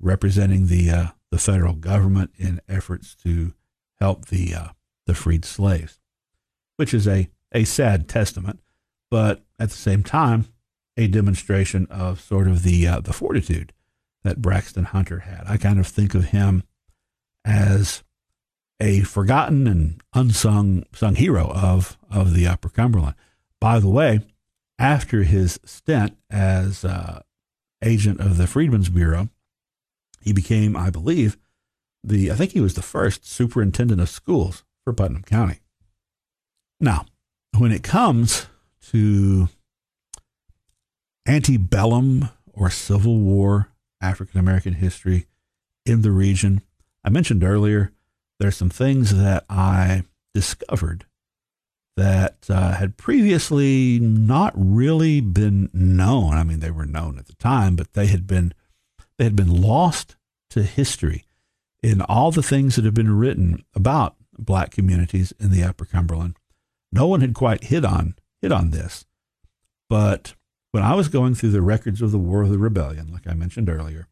representing 0.00 0.66
the 0.66 0.90
uh, 0.90 1.06
the 1.30 1.38
federal 1.38 1.74
government 1.74 2.30
in 2.36 2.60
efforts 2.68 3.14
to 3.14 3.54
help 4.00 4.26
the 4.26 4.54
uh, 4.54 4.68
the 5.06 5.14
freed 5.14 5.44
slaves, 5.44 6.00
which 6.76 6.92
is 6.92 7.06
a 7.06 7.28
a 7.52 7.64
sad 7.64 8.08
testament, 8.08 8.60
but 9.10 9.44
at 9.58 9.70
the 9.70 9.76
same 9.76 10.02
time 10.02 10.48
a 10.96 11.06
demonstration 11.08 11.86
of 11.90 12.20
sort 12.20 12.46
of 12.46 12.62
the 12.62 12.86
uh, 12.86 13.00
the 13.00 13.12
fortitude 13.12 13.72
that 14.22 14.40
Braxton 14.40 14.84
Hunter 14.84 15.20
had. 15.20 15.44
I 15.46 15.56
kind 15.56 15.78
of 15.78 15.86
think 15.86 16.14
of 16.14 16.26
him 16.26 16.64
as 17.44 18.02
a 18.80 19.00
forgotten 19.02 19.66
and 19.66 20.00
unsung 20.14 20.84
sung 20.92 21.14
hero 21.16 21.50
of 21.50 21.98
of 22.10 22.34
the 22.34 22.46
Upper 22.46 22.68
Cumberland. 22.68 23.14
By 23.60 23.78
the 23.78 23.88
way, 23.88 24.20
after 24.78 25.22
his 25.22 25.60
stint 25.64 26.16
as 26.30 26.84
uh, 26.84 27.22
agent 27.82 28.20
of 28.20 28.36
the 28.36 28.46
Freedmen's 28.46 28.88
Bureau, 28.88 29.28
he 30.20 30.32
became, 30.32 30.76
I 30.76 30.90
believe, 30.90 31.36
the 32.02 32.30
I 32.30 32.34
think 32.34 32.52
he 32.52 32.60
was 32.60 32.74
the 32.74 32.82
first 32.82 33.26
superintendent 33.26 34.00
of 34.00 34.08
schools 34.08 34.64
for 34.84 34.92
Putnam 34.92 35.22
County. 35.22 35.60
Now, 36.80 37.06
when 37.56 37.72
it 37.72 37.82
comes 37.82 38.46
to 38.90 39.48
antebellum 41.26 42.28
or 42.52 42.70
Civil 42.70 43.18
War 43.18 43.68
African 44.00 44.38
American 44.38 44.74
history 44.74 45.26
in 45.86 46.02
the 46.02 46.10
region, 46.10 46.62
I 47.04 47.10
mentioned 47.10 47.44
earlier 47.44 47.92
there's 48.38 48.56
some 48.56 48.70
things 48.70 49.14
that 49.16 49.44
I 49.48 50.04
discovered 50.34 51.06
that 51.96 52.46
uh, 52.50 52.72
had 52.72 52.96
previously 52.96 54.00
not 54.00 54.52
really 54.56 55.20
been 55.20 55.70
known. 55.72 56.34
I 56.34 56.42
mean, 56.42 56.60
they 56.60 56.70
were 56.70 56.86
known 56.86 57.18
at 57.18 57.26
the 57.26 57.34
time, 57.34 57.76
but 57.76 57.92
they 57.92 58.06
had 58.06 58.26
been 58.26 58.52
they 59.16 59.24
had 59.24 59.36
been 59.36 59.62
lost 59.62 60.16
to 60.50 60.64
history 60.64 61.24
in 61.82 62.00
all 62.02 62.32
the 62.32 62.42
things 62.42 62.76
that 62.76 62.84
have 62.84 62.94
been 62.94 63.16
written 63.16 63.64
about 63.74 64.16
black 64.36 64.72
communities 64.72 65.32
in 65.38 65.50
the 65.50 65.62
Upper 65.62 65.84
Cumberland. 65.84 66.36
No 66.90 67.06
one 67.06 67.20
had 67.20 67.34
quite 67.34 67.64
hit 67.64 67.84
on 67.84 68.16
hit 68.42 68.50
on 68.50 68.70
this, 68.70 69.06
but 69.88 70.34
when 70.74 70.82
I 70.82 70.96
was 70.96 71.06
going 71.06 71.36
through 71.36 71.52
the 71.52 71.62
records 71.62 72.02
of 72.02 72.10
the 72.10 72.18
War 72.18 72.42
of 72.42 72.50
the 72.50 72.58
Rebellion, 72.58 73.12
like 73.12 73.28
I 73.28 73.34
mentioned 73.34 73.70
earlier, 73.70 74.08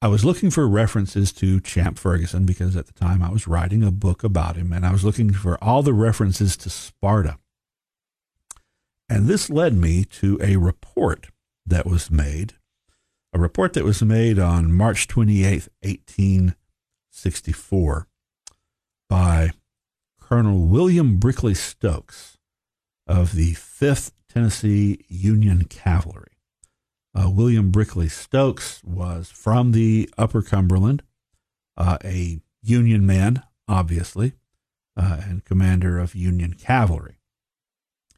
I 0.00 0.06
was 0.06 0.24
looking 0.24 0.52
for 0.52 0.68
references 0.68 1.32
to 1.32 1.58
Champ 1.58 1.98
Ferguson 1.98 2.46
because 2.46 2.76
at 2.76 2.86
the 2.86 2.92
time 2.92 3.24
I 3.24 3.32
was 3.32 3.48
writing 3.48 3.82
a 3.82 3.90
book 3.90 4.22
about 4.22 4.54
him, 4.54 4.72
and 4.72 4.86
I 4.86 4.92
was 4.92 5.04
looking 5.04 5.32
for 5.32 5.58
all 5.60 5.82
the 5.82 5.92
references 5.92 6.56
to 6.58 6.70
Sparta. 6.70 7.40
And 9.08 9.26
this 9.26 9.50
led 9.50 9.74
me 9.74 10.04
to 10.04 10.38
a 10.40 10.58
report 10.58 11.26
that 11.66 11.84
was 11.84 12.08
made, 12.08 12.54
a 13.32 13.40
report 13.40 13.72
that 13.72 13.82
was 13.82 14.00
made 14.00 14.38
on 14.38 14.72
March 14.72 15.08
28, 15.08 15.66
1864, 15.82 18.06
by 19.10 19.50
Colonel 20.20 20.68
William 20.68 21.16
Brickley 21.16 21.54
Stokes 21.54 22.38
of 23.08 23.34
the 23.34 23.54
5th 23.54 24.12
Tennessee 24.36 25.02
Union 25.08 25.64
Cavalry. 25.64 26.32
Uh, 27.14 27.30
William 27.30 27.70
Brickley 27.70 28.10
Stokes 28.10 28.84
was 28.84 29.30
from 29.30 29.72
the 29.72 30.10
Upper 30.18 30.42
Cumberland, 30.42 31.02
uh, 31.78 31.96
a 32.04 32.42
Union 32.60 33.06
man, 33.06 33.42
obviously, 33.66 34.34
uh, 34.94 35.22
and 35.26 35.46
commander 35.46 35.98
of 35.98 36.14
Union 36.14 36.52
cavalry. 36.52 37.16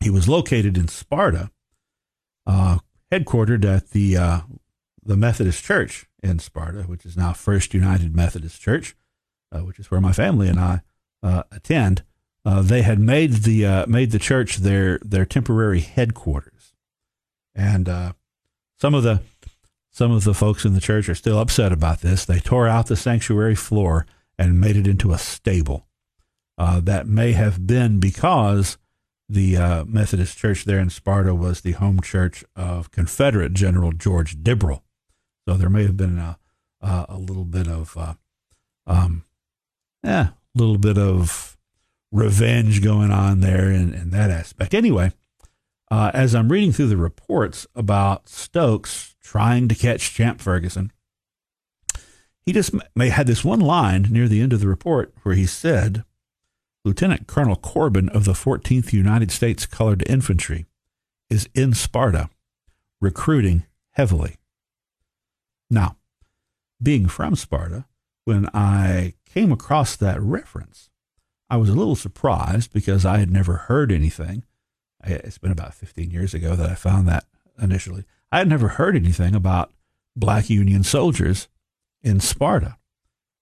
He 0.00 0.10
was 0.10 0.28
located 0.28 0.76
in 0.76 0.88
Sparta, 0.88 1.52
uh, 2.48 2.78
headquartered 3.12 3.64
at 3.64 3.90
the 3.90 4.16
uh, 4.16 4.40
the 5.00 5.16
Methodist 5.16 5.62
Church 5.62 6.06
in 6.20 6.40
Sparta, 6.40 6.82
which 6.82 7.06
is 7.06 7.16
now 7.16 7.32
First 7.32 7.74
United 7.74 8.16
Methodist 8.16 8.60
Church, 8.60 8.96
uh, 9.52 9.60
which 9.60 9.78
is 9.78 9.88
where 9.88 10.00
my 10.00 10.12
family 10.12 10.48
and 10.48 10.58
I 10.58 10.80
attend. 11.22 12.02
They 12.62 12.82
had 12.82 12.98
made 12.98 13.32
the 13.32 13.84
made 13.86 14.10
the 14.10 14.18
church 14.18 14.58
their 14.58 14.98
their 14.98 15.26
temporary 15.26 15.80
headquarters, 15.80 16.72
and 17.54 17.88
some 18.78 18.94
of 18.94 19.02
the 19.02 19.20
some 19.90 20.12
of 20.12 20.22
the 20.22 20.34
folks 20.34 20.64
in 20.64 20.74
the 20.74 20.80
church 20.80 21.08
are 21.08 21.14
still 21.14 21.40
upset 21.40 21.72
about 21.72 22.02
this. 22.02 22.24
They 22.24 22.38
tore 22.38 22.68
out 22.68 22.86
the 22.86 22.94
sanctuary 22.94 23.56
floor 23.56 24.06
and 24.38 24.60
made 24.60 24.76
it 24.76 24.86
into 24.86 25.12
a 25.12 25.18
stable. 25.18 25.88
Uh, 26.56 26.78
that 26.80 27.08
may 27.08 27.32
have 27.32 27.66
been 27.66 27.98
because 27.98 28.78
the 29.28 29.56
uh, 29.56 29.84
Methodist 29.84 30.38
church 30.38 30.64
there 30.64 30.78
in 30.78 30.90
Sparta 30.90 31.34
was 31.34 31.60
the 31.60 31.72
home 31.72 32.00
church 32.00 32.44
of 32.54 32.92
Confederate 32.92 33.54
General 33.54 33.92
George 33.92 34.36
Dibrell. 34.36 34.82
So 35.48 35.54
there 35.54 35.68
may 35.68 35.82
have 35.82 35.96
been 35.96 36.18
a, 36.18 36.38
a, 36.80 37.18
little 37.18 37.44
bit 37.44 37.66
of, 37.66 37.96
uh, 37.96 38.14
um, 38.86 39.24
yeah, 40.04 40.28
a 40.28 40.58
little 40.58 40.78
bit 40.78 40.96
of 40.96 41.57
revenge 42.10 42.82
going 42.82 43.10
on 43.10 43.40
there 43.40 43.70
in, 43.70 43.92
in 43.94 44.10
that 44.10 44.30
aspect. 44.30 44.74
Anyway, 44.74 45.12
uh, 45.90 46.10
as 46.14 46.34
I'm 46.34 46.50
reading 46.50 46.72
through 46.72 46.88
the 46.88 46.96
reports 46.96 47.66
about 47.74 48.28
Stokes 48.28 49.14
trying 49.22 49.68
to 49.68 49.74
catch 49.74 50.14
Champ 50.14 50.40
Ferguson, 50.40 50.92
he 52.40 52.52
just 52.52 52.74
may 52.96 53.10
had 53.10 53.26
this 53.26 53.44
one 53.44 53.60
line 53.60 54.06
near 54.10 54.28
the 54.28 54.40
end 54.40 54.52
of 54.52 54.60
the 54.60 54.68
report 54.68 55.12
where 55.22 55.34
he 55.34 55.46
said, 55.46 56.04
Lieutenant 56.84 57.26
Colonel 57.26 57.56
Corbin 57.56 58.08
of 58.08 58.24
the 58.24 58.32
14th 58.32 58.92
United 58.92 59.30
States 59.30 59.66
Colored 59.66 60.02
Infantry 60.08 60.66
is 61.28 61.48
in 61.54 61.74
Sparta 61.74 62.30
recruiting 63.00 63.64
heavily. 63.92 64.36
Now, 65.70 65.96
being 66.82 67.08
from 67.08 67.36
Sparta, 67.36 67.84
when 68.24 68.48
I 68.54 69.14
came 69.26 69.52
across 69.52 69.96
that 69.96 70.20
reference, 70.20 70.90
I 71.50 71.56
was 71.56 71.68
a 71.68 71.74
little 71.74 71.96
surprised 71.96 72.72
because 72.72 73.04
I 73.04 73.18
had 73.18 73.30
never 73.30 73.54
heard 73.54 73.90
anything 73.90 74.44
it's 75.04 75.38
been 75.38 75.52
about 75.52 75.74
15 75.74 76.10
years 76.10 76.34
ago 76.34 76.56
that 76.56 76.70
I 76.70 76.74
found 76.74 77.06
that 77.08 77.24
initially. 77.60 78.04
I 78.30 78.38
had 78.38 78.48
never 78.48 78.68
heard 78.68 78.96
anything 78.96 79.34
about 79.34 79.72
black 80.16 80.50
Union 80.50 80.82
soldiers 80.82 81.48
in 82.02 82.20
Sparta. 82.20 82.76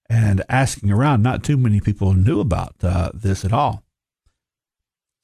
And 0.08 0.44
asking 0.48 0.92
around, 0.92 1.22
not 1.22 1.42
too 1.42 1.56
many 1.56 1.80
people 1.80 2.12
knew 2.12 2.38
about 2.38 2.76
uh, 2.82 3.10
this 3.12 3.44
at 3.44 3.52
all. 3.52 3.82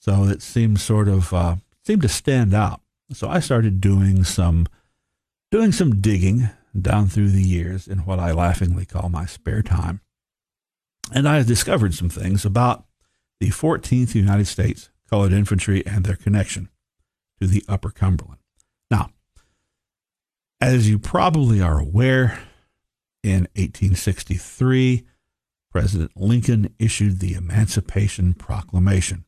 So 0.00 0.24
it 0.24 0.42
seemed 0.42 0.80
sort 0.80 1.06
of 1.06 1.32
uh, 1.32 1.56
seemed 1.84 2.02
to 2.02 2.08
stand 2.08 2.52
out. 2.52 2.80
So 3.12 3.28
I 3.28 3.38
started 3.38 3.80
doing 3.80 4.24
some 4.24 4.66
doing 5.52 5.70
some 5.70 6.00
digging 6.00 6.48
down 6.78 7.06
through 7.06 7.30
the 7.30 7.42
years 7.42 7.86
in 7.86 7.98
what 7.98 8.18
I 8.18 8.32
laughingly 8.32 8.84
call 8.84 9.08
my 9.08 9.26
spare 9.26 9.62
time. 9.62 10.00
And 11.14 11.28
I 11.28 11.36
have 11.36 11.46
discovered 11.46 11.94
some 11.94 12.08
things 12.08 12.44
about 12.44 12.86
the 13.38 13.50
14th 13.50 14.14
United 14.14 14.46
States 14.46 14.90
colored 15.10 15.32
infantry 15.32 15.86
and 15.86 16.04
their 16.04 16.16
connection 16.16 16.70
to 17.40 17.46
the 17.46 17.64
Upper 17.68 17.90
Cumberland. 17.90 18.40
Now, 18.90 19.10
as 20.60 20.88
you 20.88 20.98
probably 20.98 21.60
are 21.60 21.78
aware, 21.78 22.38
in 23.22 23.42
1863, 23.54 25.04
President 25.70 26.12
Lincoln 26.16 26.74
issued 26.78 27.20
the 27.20 27.34
Emancipation 27.34 28.34
Proclamation, 28.34 29.24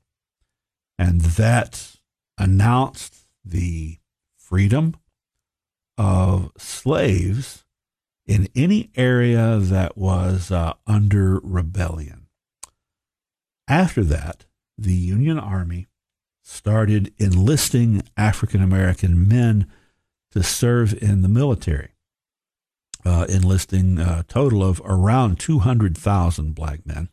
and 0.99 1.21
that 1.21 1.97
announced 2.39 3.27
the 3.45 3.99
freedom 4.37 4.95
of 5.97 6.51
slaves 6.59 7.64
in 8.27 8.49
any 8.55 8.91
area 8.97 9.59
that 9.59 9.97
was 9.97 10.51
uh, 10.51 10.75
under 10.87 11.41
rebellion. 11.43 12.27
After 13.69 14.03
that, 14.05 14.47
the 14.77 14.95
Union 14.95 15.39
Army 15.39 15.87
started 16.43 17.13
enlisting 17.19 18.03
African 18.17 18.63
American 18.63 19.27
men 19.27 19.67
to 20.33 20.43
serve 20.43 21.01
in 21.03 21.23
the 21.23 21.29
military, 21.29 21.91
uh, 23.05 23.27
enlisting 23.29 23.99
a 23.99 24.25
total 24.29 24.63
of 24.63 24.83
around 24.85 25.39
200,000 25.39 26.55
black 26.55 26.85
men, 26.85 27.09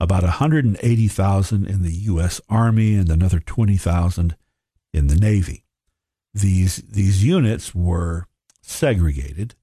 about 0.00 0.22
180,000 0.22 1.66
in 1.66 1.82
the 1.82 1.92
U.S. 1.92 2.40
Army, 2.48 2.94
and 2.94 3.10
another 3.10 3.38
20,000 3.38 4.36
in 4.92 5.06
the 5.08 5.16
Navy. 5.16 5.64
These, 6.32 6.76
these 6.76 7.24
units 7.24 7.74
were 7.74 8.26
segregated 8.62 9.54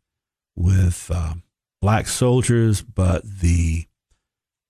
with 0.56 1.10
uh, 1.14 1.36
black 1.82 2.08
soldiers, 2.08 2.82
but 2.82 3.24
the 3.24 3.86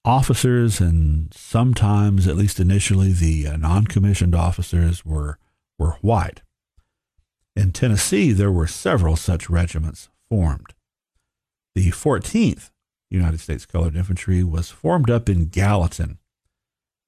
officers 0.03 0.79
and 0.79 1.33
sometimes, 1.33 2.27
at 2.27 2.35
least 2.35 2.59
initially, 2.59 3.11
the 3.11 3.47
uh, 3.47 3.57
non-commissioned 3.57 4.35
officers 4.35 5.05
were 5.05 5.37
were 5.77 5.97
white. 6.01 6.41
In 7.55 7.71
Tennessee, 7.71 8.31
there 8.31 8.51
were 8.51 8.67
several 8.67 9.15
such 9.15 9.49
regiments 9.49 10.09
formed. 10.29 10.73
The 11.73 11.91
14th 11.91 12.71
United 13.09 13.39
States 13.39 13.65
Colored 13.65 13.95
Infantry 13.95 14.43
was 14.43 14.69
formed 14.69 15.09
up 15.09 15.29
in 15.29 15.47
Gallatin 15.47 16.17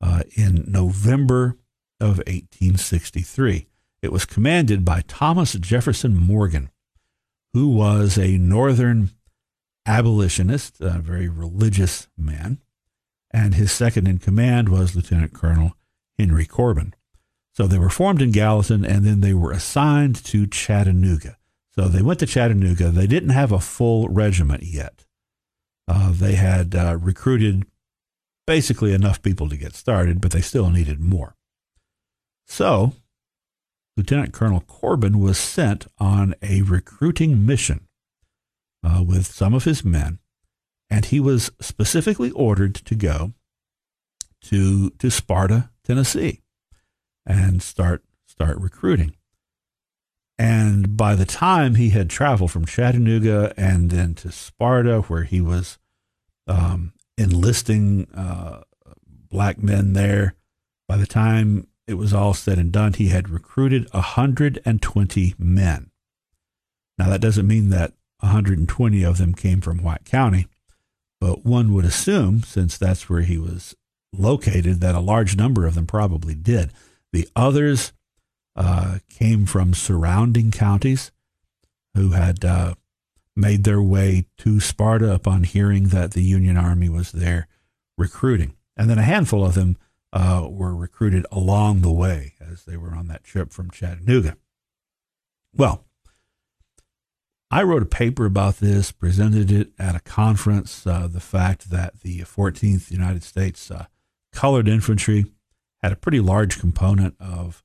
uh, 0.01 0.23
in 0.35 0.65
November 0.67 1.57
of 1.99 2.17
1863. 2.19 3.67
It 4.01 4.11
was 4.11 4.25
commanded 4.25 4.85
by 4.85 5.01
Thomas 5.07 5.53
Jefferson 5.53 6.15
Morgan, 6.15 6.69
who 7.53 7.69
was 7.69 8.17
a 8.17 8.37
Northern 8.37 9.11
abolitionist, 9.85 10.81
a 10.81 10.99
very 10.99 11.29
religious 11.29 12.07
man 12.17 12.59
and 13.31 13.55
his 13.55 13.71
second 13.71 14.07
in 14.07 14.19
command 14.19 14.69
was 14.69 14.95
Lieutenant 14.95 15.33
Colonel 15.33 15.73
Henry 16.17 16.45
Corbin. 16.45 16.93
So 17.53 17.67
they 17.67 17.79
were 17.79 17.89
formed 17.89 18.21
in 18.21 18.31
Gallatin, 18.31 18.85
and 18.85 19.03
then 19.05 19.21
they 19.21 19.33
were 19.33 19.51
assigned 19.51 20.23
to 20.25 20.47
Chattanooga. 20.47 21.37
So 21.75 21.87
they 21.87 22.01
went 22.01 22.19
to 22.19 22.25
Chattanooga. 22.25 22.89
They 22.89 23.07
didn't 23.07 23.29
have 23.29 23.51
a 23.51 23.59
full 23.59 24.07
regiment 24.09 24.63
yet. 24.63 25.05
Uh, 25.87 26.11
they 26.11 26.35
had 26.35 26.75
uh, 26.75 26.97
recruited 26.99 27.65
basically 28.45 28.93
enough 28.93 29.21
people 29.21 29.49
to 29.49 29.57
get 29.57 29.75
started, 29.75 30.21
but 30.21 30.31
they 30.31 30.41
still 30.41 30.69
needed 30.69 30.99
more. 30.99 31.35
So 32.45 32.93
Lieutenant 33.97 34.31
Colonel 34.31 34.61
Corbin 34.61 35.19
was 35.19 35.37
sent 35.37 35.87
on 35.97 36.35
a 36.41 36.61
recruiting 36.61 37.45
mission 37.45 37.87
uh, 38.83 39.03
with 39.05 39.25
some 39.25 39.53
of 39.53 39.65
his 39.65 39.83
men 39.83 40.19
and 40.89 41.05
he 41.05 41.19
was 41.19 41.51
specifically 41.59 42.31
ordered 42.31 42.75
to 42.75 42.95
go 42.95 43.33
to 44.41 44.91
to 44.91 45.09
Sparta, 45.09 45.69
Tennessee, 45.83 46.41
and 47.25 47.61
start 47.61 48.03
start 48.25 48.57
recruiting. 48.59 49.15
And 50.39 50.95
by 50.95 51.15
the 51.15 51.25
time 51.25 51.75
he 51.75 51.89
had 51.89 52.09
traveled 52.09 52.51
from 52.51 52.65
Chattanooga 52.65 53.53
and 53.57 53.89
then 53.89 54.13
to 54.15 54.31
Sparta, 54.31 55.01
where 55.01 55.23
he 55.23 55.41
was 55.41 55.79
um, 56.45 56.93
enlisting 57.17 58.07
uh, 58.13 58.61
black 59.07 59.61
men 59.61 59.93
there, 59.93 60.35
by 60.87 60.97
the 60.97 61.07
time 61.07 61.67
it 61.87 61.95
was 61.95 62.13
all 62.13 62.33
said 62.33 62.59
and 62.59 62.71
done, 62.71 62.93
he 62.93 63.07
had 63.07 63.29
recruited 63.29 63.87
120 63.93 65.35
men. 65.37 65.91
Now, 66.97 67.09
that 67.09 67.21
doesn't 67.21 67.47
mean 67.47 67.69
that 67.69 67.93
120 68.19 69.03
of 69.03 69.17
them 69.17 69.33
came 69.33 69.61
from 69.61 69.83
White 69.83 70.05
County. 70.05 70.47
But 71.19 71.45
one 71.45 71.73
would 71.73 71.85
assume, 71.85 72.43
since 72.43 72.77
that's 72.77 73.09
where 73.09 73.21
he 73.21 73.37
was 73.37 73.75
located, 74.13 74.81
that 74.81 74.95
a 74.95 74.99
large 74.99 75.35
number 75.35 75.65
of 75.65 75.75
them 75.75 75.87
probably 75.87 76.35
did. 76.35 76.71
The 77.11 77.27
others 77.35 77.93
uh, 78.55 78.99
came 79.09 79.45
from 79.45 79.73
surrounding 79.73 80.51
counties 80.51 81.11
who 81.95 82.11
had 82.11 82.43
uh, 82.43 82.75
made 83.35 83.63
their 83.63 83.81
way 83.81 84.25
to 84.39 84.59
Sparta 84.59 85.13
upon 85.13 85.43
hearing 85.43 85.89
that 85.89 86.11
the 86.11 86.23
Union 86.23 86.57
Army 86.57 86.89
was 86.89 87.11
there 87.11 87.47
recruiting. 87.97 88.53
And 88.75 88.89
then 88.89 88.99
a 88.99 89.03
handful 89.03 89.45
of 89.45 89.55
them 89.55 89.77
uh, 90.13 90.47
were 90.49 90.75
recruited 90.75 91.25
along 91.31 91.81
the 91.81 91.91
way 91.91 92.33
as 92.39 92.65
they 92.65 92.77
were 92.77 92.95
on 92.95 93.07
that 93.07 93.23
trip 93.23 93.51
from 93.51 93.69
Chattanooga. 93.69 94.37
Well, 95.53 95.85
I 97.49 97.63
wrote 97.63 97.83
a 97.83 97.87
paper 97.87 98.25
about 98.25 98.57
this, 98.57 98.91
presented 98.91 99.51
it 99.51 99.71
at 99.79 99.95
a 99.95 100.01
conference. 100.01 100.85
Uh, 100.85 101.07
the 101.07 101.19
fact 101.19 101.69
that 101.69 102.01
the 102.01 102.19
14th 102.21 102.91
United 102.91 103.23
States 103.23 103.71
uh, 103.71 103.85
Colored 104.33 104.67
Infantry 104.67 105.25
had 105.81 105.91
a 105.91 105.97
pretty 105.97 106.19
large 106.19 106.59
component 106.59 107.15
of, 107.19 107.63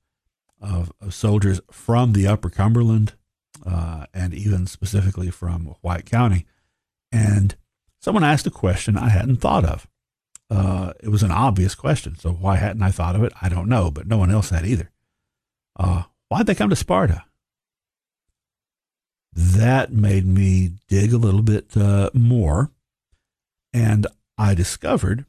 of, 0.60 0.92
of 1.00 1.14
soldiers 1.14 1.60
from 1.70 2.12
the 2.12 2.26
Upper 2.26 2.50
Cumberland 2.50 3.14
uh, 3.66 4.06
and 4.14 4.32
even 4.34 4.66
specifically 4.66 5.30
from 5.30 5.74
White 5.80 6.06
County. 6.06 6.46
And 7.10 7.56
someone 8.00 8.24
asked 8.24 8.46
a 8.46 8.50
question 8.50 8.96
I 8.96 9.08
hadn't 9.08 9.36
thought 9.36 9.64
of. 9.64 9.86
Uh, 10.52 10.92
it 11.02 11.08
was 11.08 11.22
an 11.22 11.30
obvious 11.30 11.74
question. 11.74 12.18
So 12.18 12.30
why 12.30 12.56
hadn't 12.56 12.82
I 12.82 12.90
thought 12.90 13.16
of 13.16 13.22
it? 13.22 13.32
I 13.40 13.48
don't 13.48 13.68
know, 13.68 13.90
but 13.90 14.06
no 14.06 14.18
one 14.18 14.30
else 14.30 14.50
had 14.50 14.66
either. 14.66 14.90
Uh, 15.78 16.02
why'd 16.28 16.46
they 16.46 16.54
come 16.54 16.68
to 16.68 16.76
Sparta? 16.76 17.24
That 19.32 19.92
made 19.92 20.26
me 20.26 20.72
dig 20.88 21.14
a 21.14 21.18
little 21.18 21.40
bit 21.42 21.74
uh, 21.74 22.10
more. 22.12 22.70
And 23.72 24.06
I 24.36 24.52
discovered, 24.52 25.24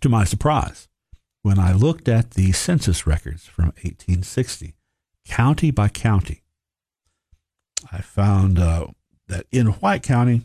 to 0.00 0.08
my 0.08 0.22
surprise, 0.22 0.86
when 1.42 1.58
I 1.58 1.72
looked 1.72 2.08
at 2.08 2.32
the 2.32 2.52
census 2.52 3.04
records 3.04 3.46
from 3.46 3.66
1860, 3.66 4.76
county 5.26 5.72
by 5.72 5.88
county, 5.88 6.42
I 7.90 8.00
found 8.00 8.60
uh, 8.60 8.86
that 9.26 9.46
in 9.50 9.66
White 9.66 10.04
County, 10.04 10.42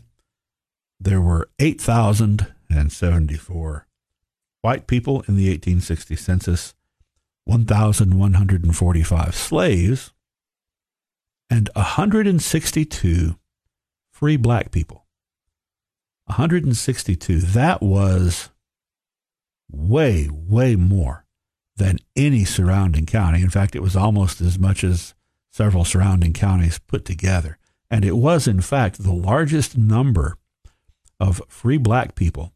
there 0.98 1.20
were 1.20 1.50
8,074 2.74 3.86
white 4.62 4.86
people 4.86 5.16
in 5.28 5.36
the 5.36 5.50
1860 5.50 6.16
census, 6.16 6.74
1,145 7.44 9.34
slaves, 9.34 10.12
and 11.50 11.68
162 11.74 13.36
free 14.10 14.36
black 14.38 14.70
people. 14.70 15.04
162. 16.26 17.40
That 17.40 17.82
was 17.82 18.50
way, 19.70 20.30
way 20.32 20.76
more 20.76 21.26
than 21.76 21.98
any 22.16 22.44
surrounding 22.44 23.04
county. 23.04 23.42
In 23.42 23.50
fact, 23.50 23.76
it 23.76 23.82
was 23.82 23.94
almost 23.94 24.40
as 24.40 24.58
much 24.58 24.82
as 24.82 25.14
several 25.50 25.84
surrounding 25.84 26.32
counties 26.32 26.78
put 26.78 27.04
together. 27.04 27.58
And 27.90 28.02
it 28.02 28.16
was, 28.16 28.48
in 28.48 28.62
fact, 28.62 29.02
the 29.02 29.12
largest 29.12 29.76
number 29.76 30.38
of 31.20 31.42
free 31.48 31.76
black 31.76 32.14
people 32.14 32.53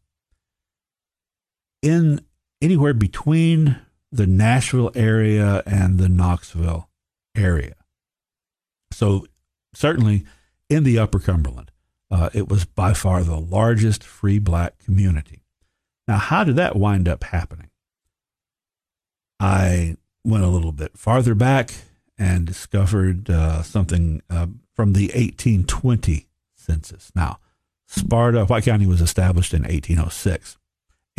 in 1.81 2.21
anywhere 2.61 2.93
between 2.93 3.79
the 4.11 4.27
Nashville 4.27 4.91
area 4.95 5.63
and 5.65 5.97
the 5.97 6.09
Knoxville 6.09 6.89
area. 7.35 7.75
So, 8.91 9.27
certainly 9.73 10.25
in 10.69 10.83
the 10.83 10.99
Upper 10.99 11.19
Cumberland, 11.19 11.71
uh, 12.11 12.29
it 12.33 12.49
was 12.49 12.65
by 12.65 12.93
far 12.93 13.23
the 13.23 13.39
largest 13.39 14.03
free 14.03 14.39
black 14.39 14.79
community. 14.79 15.43
Now, 16.07 16.17
how 16.17 16.43
did 16.43 16.55
that 16.55 16.75
wind 16.75 17.07
up 17.07 17.23
happening? 17.25 17.69
I 19.39 19.95
went 20.23 20.43
a 20.43 20.47
little 20.47 20.71
bit 20.71 20.97
farther 20.97 21.35
back 21.35 21.71
and 22.17 22.45
discovered 22.45 23.29
uh, 23.29 23.63
something 23.63 24.21
uh, 24.29 24.47
from 24.75 24.93
the 24.93 25.07
1820 25.07 26.27
census. 26.55 27.11
Now, 27.15 27.39
Sparta, 27.87 28.45
White 28.45 28.65
County 28.65 28.85
was 28.85 29.01
established 29.01 29.53
in 29.53 29.63
1806. 29.63 30.58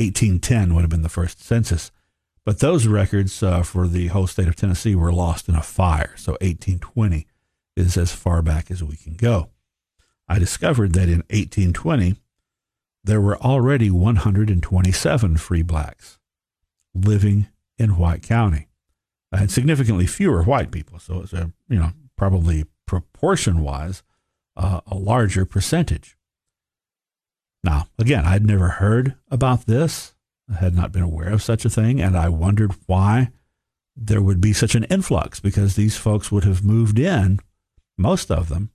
1810 0.00 0.74
would 0.74 0.80
have 0.80 0.90
been 0.90 1.02
the 1.02 1.08
first 1.08 1.42
census, 1.42 1.90
but 2.44 2.60
those 2.60 2.86
records 2.86 3.42
uh, 3.42 3.62
for 3.62 3.86
the 3.86 4.08
whole 4.08 4.26
state 4.26 4.48
of 4.48 4.56
Tennessee 4.56 4.94
were 4.94 5.12
lost 5.12 5.48
in 5.48 5.54
a 5.54 5.62
fire. 5.62 6.14
So 6.16 6.32
1820 6.40 7.26
is 7.76 7.96
as 7.96 8.12
far 8.12 8.40
back 8.42 8.70
as 8.70 8.82
we 8.82 8.96
can 8.96 9.14
go. 9.14 9.50
I 10.28 10.38
discovered 10.38 10.94
that 10.94 11.08
in 11.08 11.24
1820, 11.28 12.16
there 13.04 13.20
were 13.20 13.38
already 13.38 13.90
127 13.90 15.36
free 15.36 15.62
blacks 15.62 16.18
living 16.94 17.48
in 17.78 17.96
White 17.96 18.22
County 18.22 18.68
and 19.32 19.50
significantly 19.50 20.06
fewer 20.06 20.42
white 20.42 20.70
people. 20.70 20.98
So 20.98 21.20
it's 21.22 21.32
a, 21.32 21.52
you 21.68 21.78
know, 21.78 21.92
probably 22.16 22.64
proportion 22.86 23.62
wise, 23.62 24.02
uh, 24.56 24.80
a 24.86 24.96
larger 24.96 25.44
percentage. 25.44 26.16
Now, 27.62 27.88
again, 27.98 28.24
I'd 28.24 28.46
never 28.46 28.68
heard 28.68 29.16
about 29.30 29.66
this. 29.66 30.14
I 30.50 30.56
had 30.56 30.74
not 30.74 30.92
been 30.92 31.02
aware 31.02 31.32
of 31.32 31.42
such 31.42 31.64
a 31.64 31.70
thing, 31.70 32.00
and 32.00 32.16
I 32.16 32.28
wondered 32.28 32.72
why 32.86 33.30
there 33.94 34.22
would 34.22 34.40
be 34.40 34.52
such 34.52 34.74
an 34.74 34.84
influx 34.84 35.40
because 35.40 35.76
these 35.76 35.96
folks 35.96 36.32
would 36.32 36.44
have 36.44 36.64
moved 36.64 36.98
in, 36.98 37.38
most 37.98 38.30
of 38.30 38.48
them, 38.48 38.70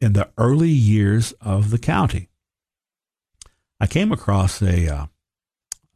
in 0.00 0.12
the 0.12 0.30
early 0.36 0.68
years 0.68 1.32
of 1.40 1.70
the 1.70 1.78
county. 1.78 2.28
I 3.80 3.86
came 3.86 4.12
across 4.12 4.60
a 4.62 4.88
uh, 4.88 5.06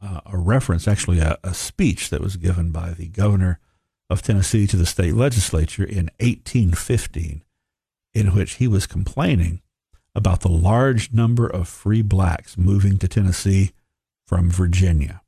uh, 0.01 0.21
a 0.25 0.37
reference, 0.37 0.87
actually 0.87 1.19
a, 1.19 1.37
a, 1.43 1.53
speech 1.53 2.09
that 2.09 2.21
was 2.21 2.37
given 2.37 2.71
by 2.71 2.91
the 2.91 3.07
governor 3.07 3.59
of 4.09 4.21
Tennessee 4.21 4.65
to 4.67 4.77
the 4.77 4.85
state 4.85 5.13
legislature 5.13 5.83
in 5.83 6.09
1815, 6.19 7.43
in 8.13 8.27
which 8.33 8.53
he 8.53 8.67
was 8.67 8.87
complaining 8.87 9.61
about 10.19 10.41
the 10.41 10.49
large 10.49 11.13
number 11.13 11.47
of 11.47 11.65
free 11.69 12.01
blacks 12.01 12.57
moving 12.57 12.97
to 12.97 13.07
Tennessee 13.07 13.71
from 14.27 14.51
Virginia. 14.51 15.21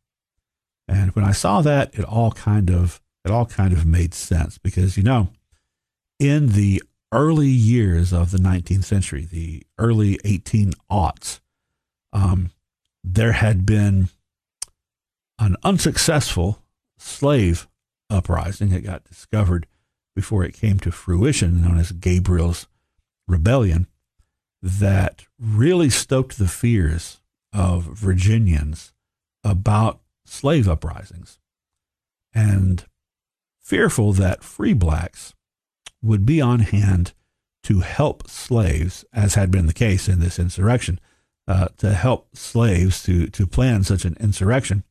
And 0.86 1.16
when 1.16 1.24
I 1.24 1.32
saw 1.32 1.62
that, 1.62 1.98
it 1.98 2.04
all 2.04 2.32
kind 2.34 2.70
of 2.70 3.02
it 3.24 3.32
all 3.32 3.46
kind 3.46 3.72
of 3.72 3.86
made 3.86 4.14
sense 4.14 4.58
because 4.58 4.98
you 4.98 5.04
know, 5.04 5.30
in 6.20 6.50
the 6.50 6.84
early 7.14 7.48
years 7.48 8.12
of 8.12 8.32
the 8.32 8.38
19th 8.38 8.84
century, 8.84 9.24
the 9.24 9.64
early 9.78 10.20
18 10.26 10.74
aughts, 10.92 11.40
um, 12.12 12.50
there 13.02 13.32
had 13.32 13.66
been 13.66 14.10
an 15.40 15.56
unsuccessful 15.64 16.62
slave 16.98 17.66
uprising 18.10 18.70
that 18.70 18.84
got 18.84 19.06
discovered 19.06 19.68
before 20.14 20.44
it 20.44 20.54
came 20.54 20.80
to 20.82 20.92
fruition, 20.92 21.62
known 21.62 21.80
as 21.80 21.94
Gabriel's 21.94 22.68
Rebellion, 23.26 23.88
that 24.62 25.26
really 25.40 25.90
stoked 25.90 26.38
the 26.38 26.48
fears 26.48 27.20
of 27.54 27.84
Virginians 27.84 28.94
about 29.44 30.02
slave 30.26 30.68
uprisings. 30.68 31.40
And 32.34 32.86
fearful 33.60 34.14
that 34.14 34.44
free 34.44 34.74
blacks 34.74 35.34
would 36.02 36.26
be 36.26 36.42
on 36.42 36.60
hand 36.60 37.14
to 37.64 37.80
help 37.82 38.28
slaves, 38.30 39.06
as 39.14 39.36
had 39.36 39.52
been 39.52 39.68
the 39.68 39.74
case 39.74 40.08
in 40.08 40.20
this 40.20 40.40
insurrection, 40.40 41.00
uh, 41.48 41.68
to 41.78 41.94
help 41.94 42.36
slaves 42.36 43.04
to, 43.04 43.28
to 43.28 43.46
plan 43.46 43.84
such 43.84 44.06
an 44.06 44.16
insurrection, 44.20 44.84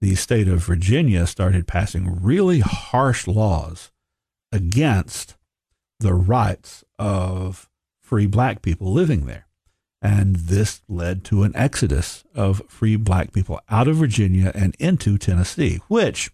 the 0.00 0.14
state 0.14 0.46
of 0.46 0.64
Virginia 0.64 1.26
started 1.26 1.66
passing 1.66 2.22
really 2.22 2.60
harsh 2.60 3.26
laws 3.26 3.90
against 4.52 5.36
the 6.00 6.14
rights 6.14 6.84
of 6.98 7.68
free 8.06 8.26
black 8.26 8.62
people 8.62 8.92
living 8.92 9.26
there. 9.26 9.46
And 10.00 10.36
this 10.36 10.82
led 10.88 11.24
to 11.24 11.42
an 11.42 11.56
exodus 11.56 12.22
of 12.34 12.62
free 12.68 12.94
black 12.94 13.32
people 13.32 13.60
out 13.68 13.88
of 13.88 13.96
Virginia 13.96 14.52
and 14.54 14.76
into 14.78 15.18
Tennessee, 15.18 15.80
which, 15.88 16.30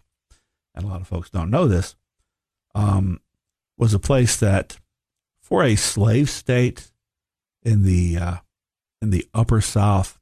and 0.75 0.85
a 0.85 0.87
lot 0.87 1.01
of 1.01 1.07
folks 1.07 1.31
don't 1.31 1.49
know 1.49 1.67
this, 1.67 1.95
um, 2.75 3.19
was 3.77 3.93
a 3.93 3.99
place 3.99 4.37
that, 4.37 4.77
for 5.41 5.63
a 5.63 5.75
slave 5.75 6.29
state 6.29 6.91
in 7.63 7.83
the 7.83 8.17
uh, 8.17 8.35
in 9.01 9.09
the 9.09 9.25
upper 9.33 9.59
South, 9.59 10.19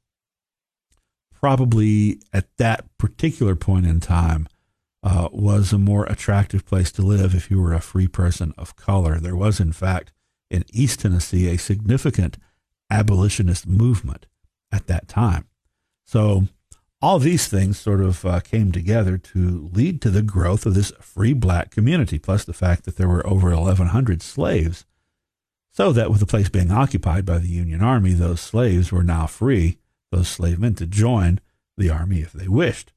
probably 1.32 2.20
at 2.32 2.46
that 2.56 2.86
particular 2.96 3.54
point 3.54 3.86
in 3.86 4.00
time, 4.00 4.48
uh, 5.02 5.28
was 5.32 5.72
a 5.72 5.78
more 5.78 6.04
attractive 6.06 6.64
place 6.64 6.90
to 6.92 7.02
live 7.02 7.34
if 7.34 7.50
you 7.50 7.60
were 7.60 7.72
a 7.72 7.80
free 7.80 8.08
person 8.08 8.54
of 8.56 8.76
color. 8.76 9.18
There 9.18 9.36
was, 9.36 9.60
in 9.60 9.72
fact, 9.72 10.12
in 10.52 10.64
East 10.72 11.00
Tennessee, 11.00 11.48
a 11.48 11.56
significant 11.58 12.36
abolitionist 12.90 13.66
movement 13.66 14.26
at 14.70 14.86
that 14.86 15.08
time. 15.08 15.46
So, 16.04 16.48
all 17.00 17.18
these 17.18 17.48
things 17.48 17.80
sort 17.80 18.00
of 18.00 18.24
uh, 18.24 18.38
came 18.40 18.70
together 18.70 19.18
to 19.18 19.68
lead 19.72 20.00
to 20.02 20.10
the 20.10 20.22
growth 20.22 20.66
of 20.66 20.74
this 20.74 20.92
free 21.00 21.32
black 21.32 21.72
community, 21.72 22.16
plus 22.16 22.44
the 22.44 22.52
fact 22.52 22.84
that 22.84 22.96
there 22.96 23.08
were 23.08 23.26
over 23.26 23.50
1,100 23.50 24.22
slaves. 24.22 24.84
So 25.72 25.90
that 25.92 26.10
with 26.10 26.20
the 26.20 26.26
place 26.26 26.48
being 26.48 26.70
occupied 26.70 27.24
by 27.24 27.38
the 27.38 27.48
Union 27.48 27.82
Army, 27.82 28.12
those 28.12 28.40
slaves 28.40 28.92
were 28.92 29.02
now 29.02 29.26
free 29.26 29.78
those 30.12 30.28
slave 30.28 30.60
men 30.60 30.74
to 30.74 30.86
join 30.86 31.40
the 31.76 31.90
army 31.90 32.20
if 32.20 32.32
they 32.32 32.46
wished. 32.46 32.92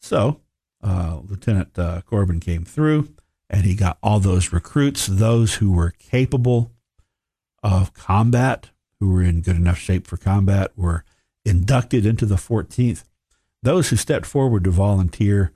So 0.00 0.40
uh, 0.82 1.20
Lieutenant 1.24 1.78
uh, 1.78 2.02
Corbin 2.02 2.40
came 2.40 2.64
through 2.64 3.08
and 3.50 3.64
he 3.64 3.74
got 3.74 3.98
all 4.02 4.20
those 4.20 4.52
recruits, 4.52 5.06
those 5.06 5.56
who 5.56 5.72
were 5.72 5.90
capable 5.90 6.70
of 7.62 7.94
combat, 7.94 8.70
who 8.98 9.12
were 9.12 9.22
in 9.22 9.42
good 9.42 9.56
enough 9.56 9.78
shape 9.78 10.06
for 10.06 10.16
combat, 10.16 10.72
were 10.76 11.04
inducted 11.44 12.06
into 12.06 12.26
the 12.26 12.36
14th. 12.36 13.04
Those 13.62 13.90
who 13.90 13.96
stepped 13.96 14.26
forward 14.26 14.64
to 14.64 14.70
volunteer 14.70 15.52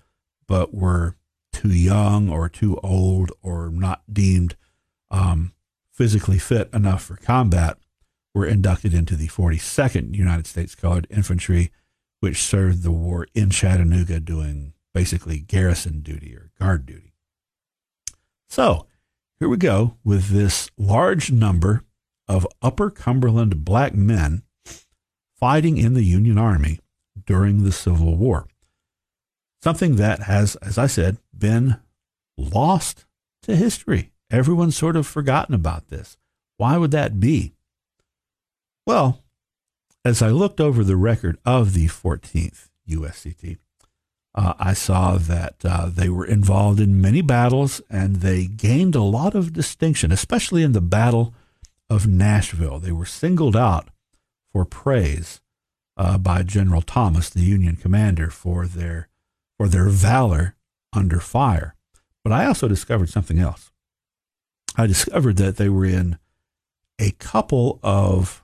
but 0.46 0.72
were 0.72 1.16
too 1.52 1.72
young 1.72 2.28
or 2.28 2.48
too 2.48 2.78
old 2.82 3.32
or 3.42 3.70
not 3.70 4.02
deemed 4.12 4.56
um, 5.10 5.52
physically 5.92 6.38
fit 6.38 6.68
enough 6.72 7.02
for 7.04 7.16
combat 7.16 7.78
were 8.34 8.46
inducted 8.46 8.92
into 8.92 9.16
the 9.16 9.28
42nd 9.28 10.14
United 10.14 10.46
States 10.46 10.74
Colored 10.74 11.06
Infantry, 11.08 11.72
which 12.20 12.42
served 12.42 12.82
the 12.82 12.90
war 12.90 13.26
in 13.34 13.48
Chattanooga 13.50 14.20
doing 14.20 14.74
basically 14.92 15.38
garrison 15.38 16.00
duty 16.00 16.34
or 16.34 16.50
guard 16.60 16.84
duty. 16.84 17.14
So 18.48 18.86
here 19.38 19.48
we 19.48 19.56
go 19.56 19.96
with 20.04 20.28
this 20.28 20.70
large 20.76 21.32
number 21.32 21.82
of 22.28 22.46
Upper 22.62 22.90
Cumberland 22.90 23.64
black 23.64 23.94
men 23.94 24.42
fighting 25.38 25.78
in 25.78 25.94
the 25.94 26.04
Union 26.04 26.38
Army 26.38 26.80
during 27.26 27.62
the 27.64 27.72
Civil 27.72 28.16
War. 28.16 28.46
Something 29.62 29.96
that 29.96 30.22
has, 30.22 30.56
as 30.56 30.78
I 30.78 30.86
said, 30.86 31.18
been 31.36 31.76
lost 32.36 33.04
to 33.42 33.56
history. 33.56 34.12
Everyone's 34.30 34.76
sort 34.76 34.96
of 34.96 35.06
forgotten 35.06 35.54
about 35.54 35.88
this. 35.88 36.16
Why 36.56 36.78
would 36.78 36.90
that 36.92 37.20
be? 37.20 37.54
Well, 38.86 39.22
as 40.04 40.22
I 40.22 40.28
looked 40.28 40.60
over 40.60 40.84
the 40.84 40.96
record 40.96 41.38
of 41.44 41.74
the 41.74 41.86
14th 41.86 42.68
USCT, 42.88 43.58
uh, 44.34 44.54
I 44.58 44.74
saw 44.74 45.16
that 45.16 45.56
uh, 45.64 45.88
they 45.92 46.08
were 46.08 46.26
involved 46.26 46.78
in 46.78 47.00
many 47.00 47.22
battles 47.22 47.80
and 47.90 48.16
they 48.16 48.46
gained 48.46 48.94
a 48.94 49.02
lot 49.02 49.34
of 49.34 49.52
distinction, 49.52 50.12
especially 50.12 50.62
in 50.62 50.72
the 50.72 50.80
Battle 50.80 51.34
of 51.88 52.06
Nashville. 52.06 52.78
They 52.78 52.92
were 52.92 53.06
singled 53.06 53.56
out 53.56 53.88
for 54.52 54.64
praise 54.64 55.40
uh, 55.96 56.18
by 56.18 56.42
General 56.42 56.82
Thomas, 56.82 57.30
the 57.30 57.42
Union 57.42 57.76
commander, 57.76 58.30
for 58.30 58.66
their 58.66 59.08
for 59.58 59.68
their 59.68 59.88
valor 59.88 60.54
under 60.92 61.20
fire. 61.20 61.74
But 62.22 62.32
I 62.32 62.46
also 62.46 62.68
discovered 62.68 63.08
something 63.08 63.38
else. 63.38 63.70
I 64.76 64.86
discovered 64.86 65.36
that 65.36 65.56
they 65.56 65.68
were 65.68 65.86
in 65.86 66.18
a 66.98 67.12
couple 67.12 67.78
of 67.82 68.42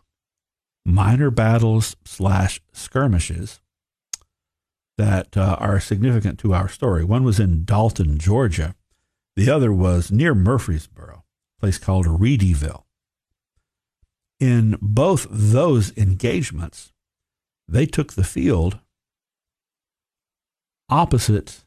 minor 0.85 1.31
battles 1.31 1.97
slash 2.05 2.61
skirmishes 2.73 3.61
that 4.99 5.37
uh, 5.37 5.57
are 5.59 5.81
significant 5.81 6.39
to 6.41 6.55
our 6.55 6.69
story. 6.69 7.05
One 7.05 7.25
was 7.25 7.41
in 7.41 7.65
Dalton, 7.65 8.19
Georgia. 8.19 8.75
The 9.37 9.51
other 9.51 9.73
was 9.73 10.11
near 10.11 10.35
Murfreesboro, 10.35 11.25
a 11.57 11.61
place 11.61 11.79
called 11.79 12.07
Readyville. 12.07 12.85
In 14.43 14.77
both 14.83 15.29
those 15.31 15.97
engagements, 15.97 16.93
they 17.69 17.87
took 17.87 18.15
the 18.15 18.25
field 18.25 18.81
opposite 20.91 21.65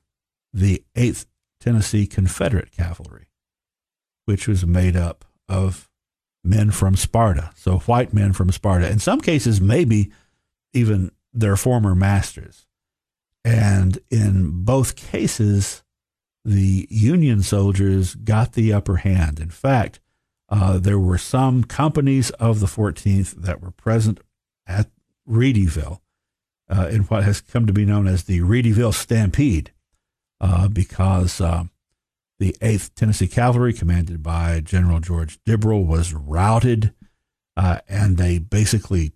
the 0.52 0.84
8th 0.94 1.26
Tennessee 1.62 2.06
Confederate 2.06 2.74
Cavalry, 2.74 3.28
which 4.26 4.50
was 4.50 4.66
made 4.66 4.98
up 4.98 5.24
of 5.48 5.90
men 6.44 6.70
from 6.70 6.98
Sparta, 6.98 7.52
so 7.56 7.78
white 7.78 8.14
men 8.14 8.34
from 8.34 8.52
Sparta. 8.52 8.92
In 8.92 9.00
some 9.00 9.22
cases, 9.22 9.62
maybe 9.62 10.12
even 10.74 11.12
their 11.32 11.56
former 11.56 11.96
masters. 11.96 12.68
And 13.46 14.00
in 14.12 14.66
both 14.66 14.98
cases, 14.98 15.82
the 16.44 16.90
Union 16.90 17.42
soldiers 17.42 18.16
got 18.16 18.52
the 18.52 18.74
upper 18.74 18.98
hand. 18.98 19.40
In 19.40 19.50
fact, 19.50 20.02
uh, 20.56 20.78
there 20.78 21.00
were 21.00 21.18
some 21.18 21.66
companies 21.66 22.30
of 22.32 22.62
the 22.62 22.66
14th 22.66 23.32
that 23.34 23.62
were 23.62 23.72
present 23.72 24.22
at 24.66 24.90
Readyville 25.30 26.00
uh, 26.70 26.88
in 26.90 27.02
what 27.04 27.26
has 27.26 27.42
come 27.42 27.66
to 27.66 27.74
be 27.74 27.84
known 27.84 28.08
as 28.08 28.24
the 28.24 28.40
Readyville 28.40 28.94
Stampede, 28.94 29.74
uh, 30.40 30.70
because 30.70 31.42
uh, 31.42 31.66
the 32.40 32.56
8th 32.62 32.94
Tennessee 32.96 33.28
Cavalry, 33.28 33.74
commanded 33.74 34.24
by 34.24 34.62
General 34.62 35.02
George 35.02 35.44
Dibrell, 35.44 35.86
was 35.86 36.14
routed, 36.14 36.94
uh, 37.58 37.80
and 37.90 38.16
they 38.16 38.40
basically 38.40 39.12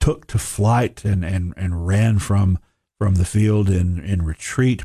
took 0.00 0.26
to 0.28 0.38
flight 0.38 1.04
and, 1.04 1.22
and, 1.22 1.52
and 1.58 1.86
ran 1.86 2.18
from, 2.18 2.58
from 2.96 3.16
the 3.16 3.26
field 3.26 3.68
in, 3.68 4.02
in 4.02 4.24
retreat. 4.24 4.84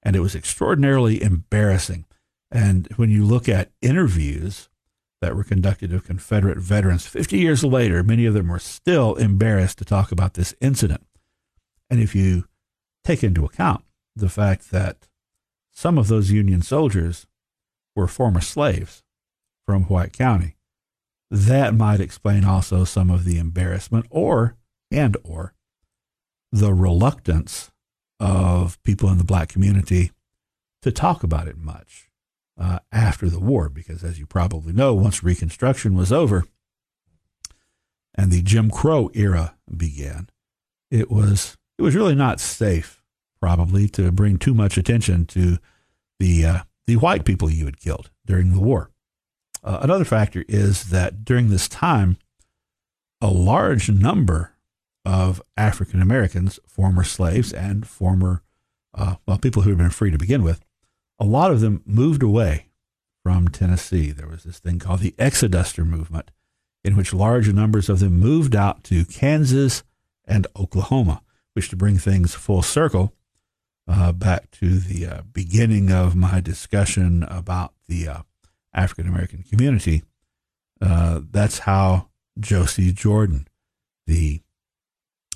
And 0.00 0.14
it 0.14 0.20
was 0.20 0.36
extraordinarily 0.36 1.20
embarrassing. 1.20 2.04
And 2.52 2.86
when 2.94 3.10
you 3.10 3.24
look 3.24 3.48
at 3.48 3.72
interviews 3.82 4.69
that 5.20 5.36
were 5.36 5.44
conducted 5.44 5.92
of 5.92 6.04
Confederate 6.04 6.58
veterans 6.58 7.06
50 7.06 7.38
years 7.38 7.62
later, 7.62 8.02
many 8.02 8.26
of 8.26 8.34
them 8.34 8.48
were 8.48 8.58
still 8.58 9.14
embarrassed 9.16 9.78
to 9.78 9.84
talk 9.84 10.10
about 10.12 10.34
this 10.34 10.54
incident. 10.60 11.06
And 11.90 12.00
if 12.00 12.14
you 12.14 12.44
take 13.04 13.22
into 13.22 13.44
account 13.44 13.84
the 14.16 14.28
fact 14.28 14.70
that 14.70 15.08
some 15.72 15.98
of 15.98 16.08
those 16.08 16.30
Union 16.30 16.62
soldiers 16.62 17.26
were 17.96 18.06
former 18.06 18.40
slaves 18.40 19.02
from 19.66 19.84
White 19.84 20.12
County. 20.12 20.56
That 21.30 21.74
might 21.74 22.00
explain 22.00 22.44
also 22.44 22.84
some 22.84 23.10
of 23.10 23.24
the 23.24 23.38
embarrassment 23.38 24.06
or 24.10 24.56
and 24.90 25.16
or 25.22 25.54
the 26.50 26.74
reluctance 26.74 27.70
of 28.18 28.82
people 28.82 29.08
in 29.10 29.18
the 29.18 29.24
black 29.24 29.48
community 29.48 30.10
to 30.82 30.90
talk 30.90 31.22
about 31.22 31.46
it 31.46 31.56
much 31.56 32.09
uh, 32.60 32.80
after 32.92 33.30
the 33.30 33.40
war, 33.40 33.70
because 33.70 34.04
as 34.04 34.18
you 34.18 34.26
probably 34.26 34.72
know, 34.72 34.92
once 34.92 35.24
Reconstruction 35.24 35.96
was 35.96 36.12
over 36.12 36.44
and 38.14 38.30
the 38.30 38.42
Jim 38.42 38.70
Crow 38.70 39.10
era 39.14 39.56
began, 39.74 40.28
it 40.90 41.10
was 41.10 41.56
it 41.78 41.82
was 41.82 41.96
really 41.96 42.14
not 42.14 42.38
safe 42.38 43.02
probably 43.40 43.88
to 43.88 44.12
bring 44.12 44.36
too 44.36 44.52
much 44.52 44.76
attention 44.76 45.24
to 45.24 45.58
the 46.18 46.44
uh, 46.44 46.58
the 46.86 46.96
white 46.96 47.24
people 47.24 47.50
you 47.50 47.64
had 47.64 47.80
killed 47.80 48.10
during 48.26 48.52
the 48.52 48.60
war. 48.60 48.90
Uh, 49.64 49.78
another 49.80 50.04
factor 50.04 50.44
is 50.46 50.90
that 50.90 51.24
during 51.24 51.48
this 51.48 51.68
time, 51.68 52.18
a 53.22 53.28
large 53.28 53.88
number 53.90 54.54
of 55.04 55.40
African 55.56 56.02
Americans, 56.02 56.58
former 56.66 57.04
slaves 57.04 57.52
and 57.54 57.88
former 57.88 58.42
uh, 58.92 59.14
well 59.26 59.38
people 59.38 59.62
who 59.62 59.70
had 59.70 59.78
been 59.78 59.88
free 59.88 60.10
to 60.10 60.18
begin 60.18 60.42
with, 60.42 60.62
a 61.20 61.24
lot 61.24 61.50
of 61.50 61.60
them 61.60 61.82
moved 61.84 62.22
away 62.22 62.70
from 63.22 63.48
Tennessee. 63.48 64.10
There 64.10 64.26
was 64.26 64.44
this 64.44 64.58
thing 64.58 64.78
called 64.78 65.00
the 65.00 65.14
Exoduster 65.18 65.86
movement, 65.86 66.30
in 66.82 66.96
which 66.96 67.12
large 67.12 67.52
numbers 67.52 67.90
of 67.90 68.00
them 68.00 68.18
moved 68.18 68.56
out 68.56 68.82
to 68.84 69.04
Kansas 69.04 69.84
and 70.24 70.46
Oklahoma, 70.58 71.22
which 71.52 71.68
to 71.68 71.76
bring 71.76 71.98
things 71.98 72.34
full 72.34 72.62
circle 72.62 73.12
uh, 73.86 74.12
back 74.12 74.50
to 74.52 74.78
the 74.78 75.06
uh, 75.06 75.22
beginning 75.32 75.92
of 75.92 76.16
my 76.16 76.40
discussion 76.40 77.24
about 77.24 77.74
the 77.86 78.08
uh, 78.08 78.22
African 78.72 79.06
American 79.06 79.42
community, 79.42 80.02
uh, 80.80 81.20
that's 81.30 81.60
how 81.60 82.08
Josie 82.38 82.92
Jordan, 82.92 83.46
the 84.06 84.40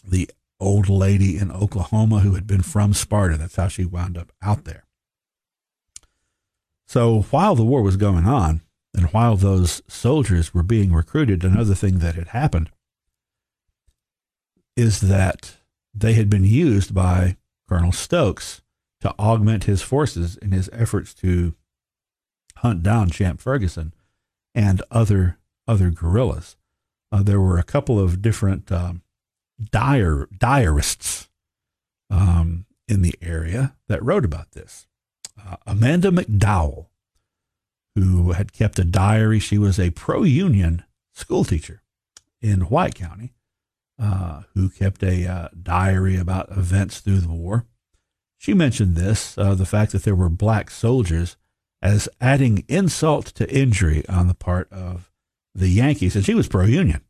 the 0.06 0.30
old 0.60 0.88
lady 0.88 1.36
in 1.36 1.50
Oklahoma 1.50 2.20
who 2.20 2.34
had 2.34 2.46
been 2.46 2.62
from 2.62 2.94
Sparta, 2.94 3.36
that's 3.36 3.56
how 3.56 3.68
she 3.68 3.84
wound 3.84 4.16
up 4.16 4.32
out 4.40 4.64
there. 4.64 4.83
So 6.94 7.22
while 7.22 7.56
the 7.56 7.64
war 7.64 7.82
was 7.82 7.96
going 7.96 8.24
on, 8.24 8.60
and 8.96 9.06
while 9.06 9.34
those 9.34 9.82
soldiers 9.88 10.54
were 10.54 10.62
being 10.62 10.92
recruited, 10.92 11.42
another 11.42 11.74
thing 11.74 11.98
that 11.98 12.14
had 12.14 12.28
happened 12.28 12.70
is 14.76 15.00
that 15.00 15.56
they 15.92 16.12
had 16.12 16.30
been 16.30 16.44
used 16.44 16.94
by 16.94 17.36
Colonel 17.68 17.90
Stokes 17.90 18.62
to 19.00 19.10
augment 19.18 19.64
his 19.64 19.82
forces 19.82 20.36
in 20.36 20.52
his 20.52 20.70
efforts 20.72 21.12
to 21.14 21.56
hunt 22.58 22.84
down 22.84 23.10
Champ 23.10 23.40
Ferguson 23.40 23.92
and 24.54 24.80
other 24.88 25.38
other 25.66 25.90
guerrillas. 25.90 26.54
Uh, 27.10 27.24
there 27.24 27.40
were 27.40 27.58
a 27.58 27.64
couple 27.64 27.98
of 27.98 28.22
different 28.22 28.70
um, 28.70 29.02
diar, 29.60 30.28
diarists 30.38 31.28
um, 32.08 32.66
in 32.86 33.02
the 33.02 33.16
area 33.20 33.74
that 33.88 34.00
wrote 34.00 34.24
about 34.24 34.52
this. 34.52 34.86
Uh, 35.46 35.56
Amanda 35.66 36.10
McDowell, 36.10 36.86
who 37.94 38.32
had 38.32 38.52
kept 38.52 38.78
a 38.78 38.84
diary, 38.84 39.38
she 39.38 39.58
was 39.58 39.78
a 39.78 39.90
pro 39.90 40.22
union 40.22 40.84
schoolteacher 41.12 41.82
in 42.40 42.62
White 42.62 42.94
County 42.94 43.34
uh, 43.98 44.42
who 44.54 44.68
kept 44.68 45.02
a 45.02 45.26
uh, 45.26 45.48
diary 45.60 46.16
about 46.16 46.50
events 46.50 47.00
through 47.00 47.20
the 47.20 47.32
war. 47.32 47.64
She 48.38 48.52
mentioned 48.52 48.96
this, 48.96 49.38
uh, 49.38 49.54
the 49.54 49.66
fact 49.66 49.92
that 49.92 50.02
there 50.02 50.14
were 50.14 50.28
black 50.28 50.70
soldiers, 50.70 51.36
as 51.80 52.08
adding 52.20 52.64
insult 52.68 53.26
to 53.26 53.50
injury 53.50 54.06
on 54.08 54.26
the 54.26 54.34
part 54.34 54.70
of 54.72 55.10
the 55.54 55.68
Yankees, 55.68 56.16
and 56.16 56.24
she 56.24 56.34
was 56.34 56.48
pro 56.48 56.64
union. 56.64 57.02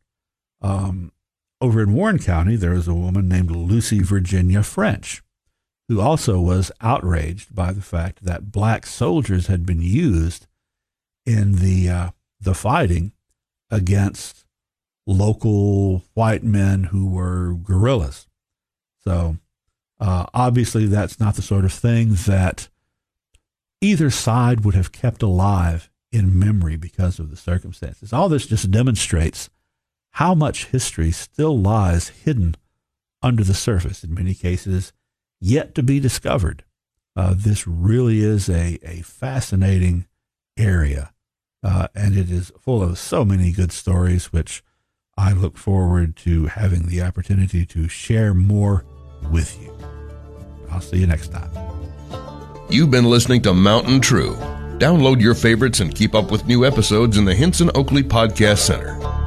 Um, 0.61 1.13
over 1.61 1.83
in 1.83 1.95
Warren 1.95 2.19
County, 2.19 2.57
there 2.57 2.73
was 2.73 2.87
a 2.87 2.95
woman 2.95 3.29
named 3.29 3.51
Lucy 3.51 4.01
Virginia 4.01 4.63
French, 4.63 5.23
who 5.89 6.01
also 6.01 6.41
was 6.41 6.73
outraged 6.81 7.55
by 7.55 7.73
the 7.73 7.83
fact 7.83 8.25
that 8.25 8.51
black 8.51 8.87
soldiers 8.87 9.49
had 9.49 9.67
been 9.67 9.83
used 9.83 10.47
in 11.27 11.57
the 11.57 11.89
uh, 11.89 12.11
the 12.41 12.55
fighting 12.55 13.13
against 13.71 14.45
local 15.07 16.05
white 16.15 16.43
men 16.43 16.85
who 16.85 17.07
were 17.07 17.55
guerrillas. 17.55 18.27
So 19.03 19.37
uh, 20.01 20.27
obviously, 20.33 20.87
that's 20.87 21.21
not 21.21 21.37
the 21.37 21.43
sort 21.43 21.65
of 21.65 21.73
thing 21.73 22.15
that 22.27 22.69
either 23.81 24.11
side 24.11 24.65
would 24.65 24.75
have 24.75 24.93
kept 24.93 25.23
alive 25.23 25.91
in 26.11 26.39
memory 26.39 26.77
because 26.77 27.19
of 27.19 27.31
the 27.31 27.37
circumstances. 27.37 28.13
All 28.13 28.29
this 28.29 28.47
just 28.47 28.71
demonstrates 28.71 29.51
how 30.13 30.35
much 30.35 30.67
history 30.67 31.11
still 31.11 31.59
lies 31.59 32.09
hidden 32.09 32.55
under 33.23 33.43
the 33.43 33.55
surface, 33.55 34.05
in 34.05 34.15
many 34.15 34.35
cases, 34.35 34.93
yet 35.45 35.75
to 35.75 35.83
be 35.83 36.01
discovered. 36.01 36.65
Uh, 37.17 37.35
this 37.37 37.67
really 37.67 38.21
is 38.21 38.49
a, 38.49 38.79
a 38.83 39.03
fascinating 39.03 40.07
area 40.57 41.15
uh, 41.65 41.89
and 41.95 42.17
it 42.17 42.31
is 42.31 42.53
full 42.61 42.83
of 42.83 42.99
so 42.99 43.25
many 43.25 43.51
good 43.51 43.73
stories, 43.73 44.27
which 44.27 44.63
I 45.17 45.33
look 45.33 45.57
forward 45.57 46.15
to 46.17 46.47
having 46.47 46.87
the 46.87 47.01
opportunity 47.01 47.65
to 47.67 47.89
share 47.89 48.35
more 48.35 48.85
with 49.31 49.61
you. 49.63 49.75
I'll 50.71 50.83
see 50.83 50.99
you 50.99 51.07
next 51.07 51.33
time. 51.33 51.51
You've 52.69 52.91
been 52.91 53.07
listening 53.07 53.41
to 53.43 53.55
Mountain 53.55 54.03
True. 54.03 54.35
Download 54.79 55.21
your 55.21 55.35
favorites 55.35 55.81
and 55.81 55.95
keep 55.95 56.15
up 56.15 56.31
with 56.31 56.47
new 56.47 56.67
episodes 56.67 57.17
in 57.17 57.25
the 57.25 57.35
Hinson 57.35 57.71
Oakley 57.75 58.03
Podcast 58.03 58.59
Center. 58.59 59.24